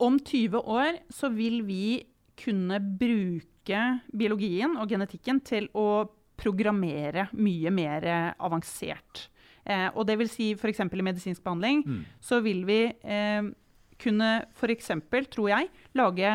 [0.00, 2.06] Om 20 år så vil vi
[2.40, 3.82] kunne bruke
[4.16, 6.06] biologien og genetikken til å
[6.40, 8.08] programmere mye mer
[8.40, 9.28] avansert.
[9.68, 10.80] Eh, og det vil si f.eks.
[10.80, 12.04] i medisinsk behandling Mm.
[12.20, 13.42] så vil vi eh,
[14.00, 14.88] kunne f.eks.,
[15.28, 16.30] tror jeg, lage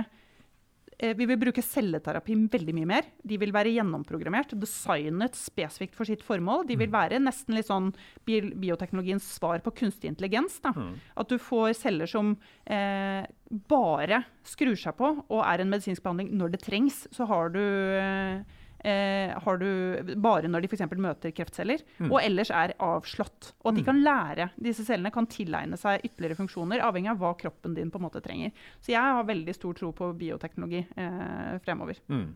[1.00, 3.08] eh, Vi vil bruke celleterapi veldig mye mer.
[3.26, 6.68] De vil være gjennomprogrammert, designet spesifikt for sitt formål.
[6.70, 7.90] De vil være nesten litt sånn
[8.24, 10.62] bi bioteknologiens svar på kunstig intelligens.
[10.64, 10.94] Mm.
[11.18, 13.26] At du får celler som eh,
[13.68, 17.08] bare skrur seg på og er en medisinsk behandling når det trengs.
[17.12, 18.46] Så har du, eh,
[18.86, 20.86] har du bare når de f.eks.
[21.02, 22.12] møter kreftceller, Mm.
[22.12, 23.54] og ellers er avslått.
[23.64, 23.86] Og at de Mm.
[23.86, 27.98] kan lære, disse cellene kan tilegne seg ytterligere funksjoner, avhengig av hva kroppen din på
[28.00, 28.52] en måte trenger.
[28.82, 31.96] Så jeg har veldig stor tro på bioteknologi eh, fremover.
[32.10, 32.34] Mm.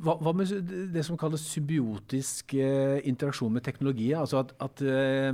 [0.00, 4.12] Hva, hva med det som kalles symbiotisk eh, interaksjon med teknologi?
[4.14, 5.32] Altså at, at, eh,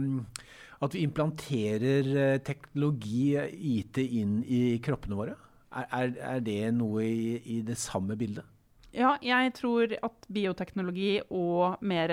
[0.83, 5.37] at vi implanterer eh, teknologi, eh, IT, inn i kroppene våre?
[5.75, 8.45] Er, er, er det noe i, i det samme bildet?
[8.93, 12.13] Ja, jeg tror at bioteknologi og mer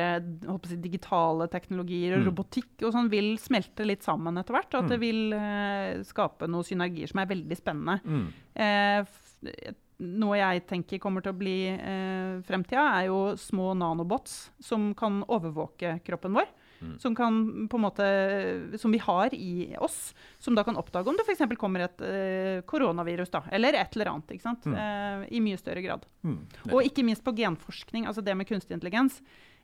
[0.66, 2.28] si, digitale teknologier og Mm.
[2.30, 4.74] robotikk og sånn vil smelte litt sammen etter hvert.
[4.74, 4.90] Og at Mm.
[4.90, 8.00] det vil eh, skape noen synergier som er veldig spennende.
[8.06, 8.28] Mm.
[8.56, 9.04] Eh,
[10.00, 15.24] noe jeg tenker kommer til å bli eh, fremtida, er jo små nanobots som kan
[15.28, 16.48] overvåke kroppen vår.
[16.82, 17.00] Mm.
[17.00, 18.06] Som, kan, på en måte,
[18.80, 21.44] som vi har i oss, som da kan oppdage om det f.eks.
[21.60, 23.30] kommer et uh, koronavirus.
[23.34, 24.32] da, Eller et eller annet.
[24.32, 24.66] ikke sant?
[24.70, 24.78] Mm.
[24.80, 26.08] Uh, I mye større grad.
[26.24, 26.40] Mm.
[26.72, 29.20] Og ikke minst på genforskning, altså det med kunstig intelligens.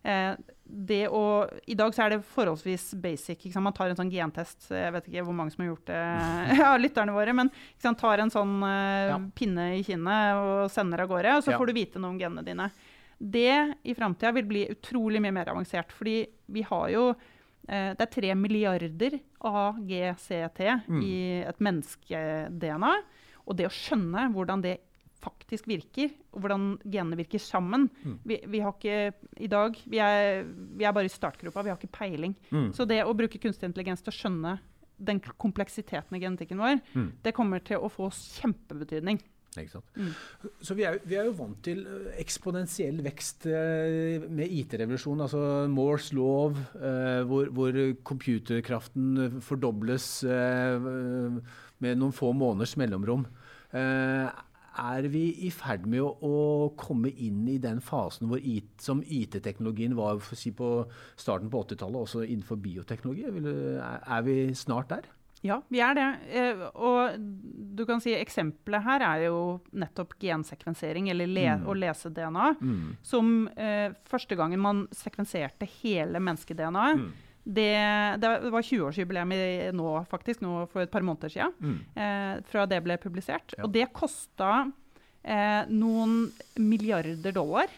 [0.05, 1.21] Det å,
[1.65, 3.47] I dag så er det forholdsvis basic.
[3.57, 6.01] Man tar en sånn gentest, jeg vet ikke hvor mange som har gjort det,
[6.61, 7.49] ja, lytterne våre, men
[7.81, 9.17] tar en sånn Ja.
[9.33, 11.57] pinne i kinnet og sender av gårde, og så Ja.
[11.57, 12.69] får du vite noe om genene dine.
[13.19, 17.09] Det i framtida vil bli utrolig mye mer avansert, fordi vi har jo
[17.67, 21.01] eh, det er tre milliarder AGCT Mm.
[21.01, 21.15] i
[21.47, 22.91] et menneske-DNA.
[23.47, 24.77] Og det å skjønne hvordan det
[25.25, 28.19] faktisk virker, og hvordan genene virker sammen Mm.
[28.25, 30.43] vi, vi har ikke i dag vi er,
[30.77, 32.35] vi er bare i startgropa, vi har ikke peiling.
[32.51, 32.71] Mm.
[32.73, 34.59] Så det å bruke kunstig intelligens til å skjønne
[34.99, 37.11] den kompleksiteten i genetikken vår, Mm.
[37.23, 39.19] det kommer til å få kjempebetydning.
[39.95, 40.11] Mm.
[40.61, 45.43] Så vi er, vi er, jo vant til eh, eksponentiell vekst eh, med IT-revolusjonen, altså
[45.71, 53.25] Moores lov, eh, hvor, hvor, computerkraften fordobles med noen få måneders mellomrom.
[53.75, 60.19] Er vi i ferd med å komme inn i den fasen IT, som IT-teknologien var
[60.35, 60.85] si, på
[61.15, 63.27] starten på 80-tallet, også innenfor bioteknologi?
[63.79, 65.07] Er vi snart der?
[65.43, 66.07] Ja, vi er det.
[66.31, 67.17] Eh, og
[67.75, 69.39] du kan si eksempelet her er jo
[69.75, 71.67] nettopp gensekvensering, eller le mm.
[71.69, 72.47] å lese DNA.
[72.61, 72.95] Mm.
[73.05, 77.03] Som eh, første gangen man sekvenserte hele menneske-DNA-et.
[77.03, 77.13] Mm.
[77.45, 77.73] Det,
[78.17, 79.33] det, var 20-årsjubileum
[79.77, 81.75] nå, faktisk, nå for et par måneder siden, mm.
[81.93, 83.53] eh, fra det ble publisert.
[83.53, 83.67] Ja.
[83.67, 84.63] Og det kosta
[85.21, 86.23] eh, noen
[86.57, 87.69] milliarder dollar,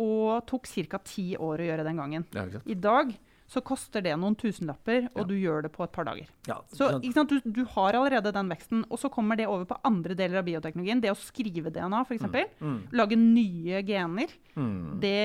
[0.00, 1.02] og tok ca.
[1.04, 2.24] ti år å gjøre den gangen.
[2.32, 3.12] Ja, I dag
[3.52, 5.26] så koster det noen tusenlapper, og ja.
[5.28, 6.28] du gjør det på et par dager.
[6.48, 8.86] Ja, så du, du, har allerede den veksten.
[8.88, 11.02] Og så kommer det over på andre deler av bioteknologien.
[11.04, 12.24] Det å skrive DNA, f.eks.
[12.24, 12.70] Mm.
[12.70, 12.78] Mm.
[12.96, 14.32] Lage nye gener.
[14.56, 14.78] Mm.
[15.02, 15.18] Det,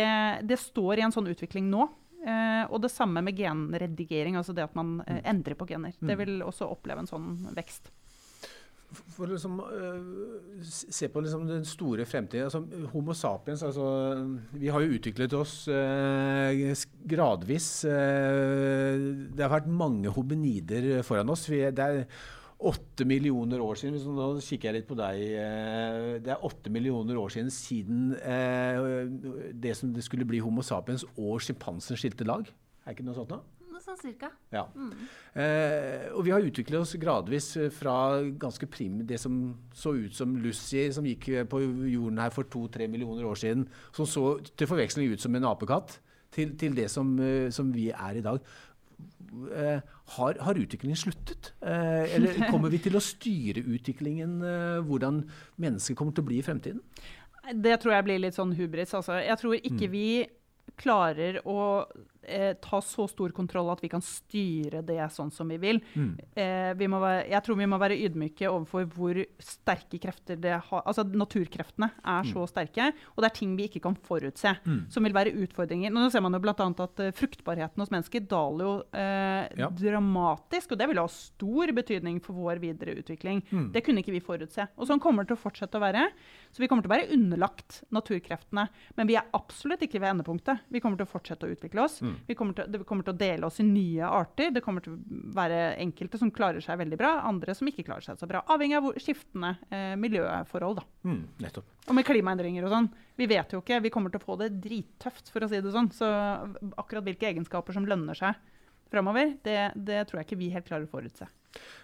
[0.49, 1.87] det, står i en sånn utvikling nå.
[2.27, 5.23] Eh, og det samme med genredigering, altså det at man eh, mm.
[5.31, 5.95] endrer på gener.
[6.01, 6.19] Det mm.
[6.25, 7.93] vil også oppleve en sånn vekst
[9.13, 13.85] for å liksom, uh, se på liksom den store fremtiden altså, Homo sapiens altså,
[14.57, 16.51] Vi har jo utviklet oss uh,
[17.07, 17.69] gradvis.
[17.87, 21.47] Uh, det har vært mange hominider foran oss.
[21.51, 22.05] Vi, det er
[22.67, 25.25] åtte millioner år siden liksom, Nå kikker jeg litt på deg.
[26.25, 28.15] Det er åtte millioner år siden siden
[29.53, 32.49] det som det skulle bli Homo sapiens og sjimpansen skilte lag.
[32.83, 33.43] Er det ikke noe sånt nå?
[33.87, 34.31] Sånn cirka.
[34.53, 34.65] Ja.
[34.75, 34.93] Mm.
[35.39, 39.39] Eh, og vi har utviklet oss gradvis eh, fra ganske prim, det som
[39.75, 43.67] så ut som Lucy, som gikk eh, på jorden her for to-tre millioner år siden,
[43.95, 45.99] som så til forveksling ut som en apekatt,
[46.33, 48.41] til, til det som, eh, som, vi er i dag.
[49.53, 49.79] Eh,
[50.17, 51.53] har, har, utviklingen sluttet?
[51.61, 54.39] Eh, eller kommer vi til å styre utviklingen,
[54.87, 55.23] hvordan
[55.55, 56.83] mennesket kommer til å bli i fremtiden?
[57.47, 58.91] Det tror jeg blir litt sånn hubris.
[58.97, 59.21] Altså.
[59.23, 59.93] Jeg tror ikke mm.
[59.93, 60.07] vi
[60.77, 61.85] klarer å
[62.27, 65.81] eh, ta så stor kontroll at vi kan styre det sånn som vi vil.
[65.95, 66.11] Mm.
[66.35, 70.83] Eh, vi være, jeg tror vi må være ydmyke overfor hvor sterke krefter det har
[70.87, 72.29] Altså naturkreftene er mm.
[72.31, 74.79] så sterke, og det er ting vi ikke kan forutse, mm.
[74.93, 75.91] som vil være utfordringer.
[75.93, 76.53] Nå ser man jo bl.a.
[76.55, 79.69] at uh, fruktbarheten hos mennesker daler jo eh, ja.
[79.73, 83.41] dramatisk, og det vil ha stor betydning for vår videre utvikling.
[83.49, 83.69] Mm.
[83.75, 84.67] Det kunne ikke vi forutse.
[84.77, 86.07] Og sånn kommer det til å fortsette å være.
[86.53, 88.67] Så vi kommer til å være underlagt naturkreftene.
[88.97, 90.65] Men vi er absolutt ikke ved endepunktet.
[90.73, 91.99] Vi kommer til å fortsette å utvikle oss.
[92.01, 92.16] Mm.
[92.27, 94.51] Vi kommer til, det kommer til å dele oss i nye arter.
[94.55, 98.05] Det kommer til å være enkelte som klarer seg veldig bra, andre som ikke klarer
[98.05, 98.43] seg så bra.
[98.53, 100.83] Avhengig av hvor, skiftende eh, miljøforhold.
[101.07, 101.23] Mm.
[101.87, 102.91] Og med klimaendringer og sånn.
[103.17, 103.81] Vi vet jo ikke.
[103.85, 105.89] Vi kommer til å få det drittøft, for å si det sånn.
[105.95, 106.07] Så
[106.77, 108.37] akkurat hvilke egenskaper som lønner seg
[108.91, 111.27] framover, det, det tror jeg ikke vi helt klarer å forutse.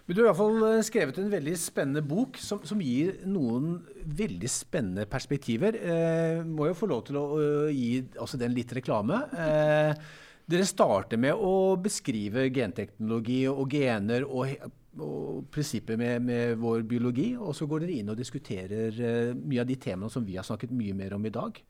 [0.05, 3.21] Men du har i hvert fall eh, skrevet en veldig spennende bok som, som gir
[3.29, 5.77] noen veldig spennende perspektiver.
[5.79, 9.21] Eh, må jo få lov til å, å gi også den litt reklame.
[9.31, 10.03] Eh,
[10.49, 14.51] dere starter med å beskrive genteknologi og gener og,
[14.99, 19.63] og prinsipper med, med, vår biologi, og så går dere inn og diskuterer uh, mye
[19.63, 21.61] av de temaene som vi har snakket mye mer om i dag.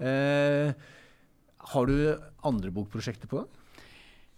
[0.00, 0.72] Uh,
[1.72, 1.96] har du
[2.46, 3.62] andre bokprosjekter på gang?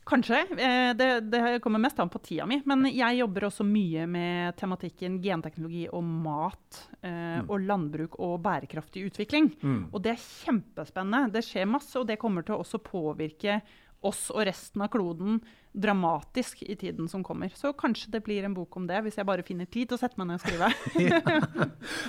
[0.08, 0.40] Kanskje.
[0.50, 2.60] Eh, det, det, kommer mest an på tida mi.
[2.64, 6.80] Men jeg jobber også mye med tematikken genteknologi og mat.
[7.02, 7.10] Eh,
[7.42, 7.50] mm.
[7.50, 9.50] Og landbruk og bærekraftig utvikling.
[9.60, 9.82] Mm.
[9.92, 11.34] Og det er kjempespennende.
[11.36, 13.60] Det skjer masse, og det kommer til å også påvirke
[14.06, 15.40] oss og resten av kloden
[15.78, 17.52] dramatisk i tiden som kommer.
[17.54, 20.00] Så kanskje det blir en bok om det, hvis jeg bare finner tid til å
[20.00, 20.70] sette meg ned og skrive.
[21.08, 21.20] ja.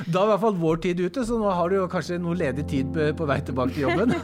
[0.08, 2.66] Da er i hvert fall vår tid ute, så nå har du kanskje noe ledig
[2.72, 4.16] tid på vei tilbake til jobben.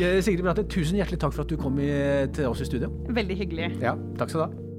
[0.00, 1.90] Eh, Sigrid Bratte, tusen hjertelig takk for at du kom i,
[2.32, 2.88] til oss i studio.
[3.12, 3.70] Veldig hyggelig.
[3.82, 4.69] Ja, takk skal du ha.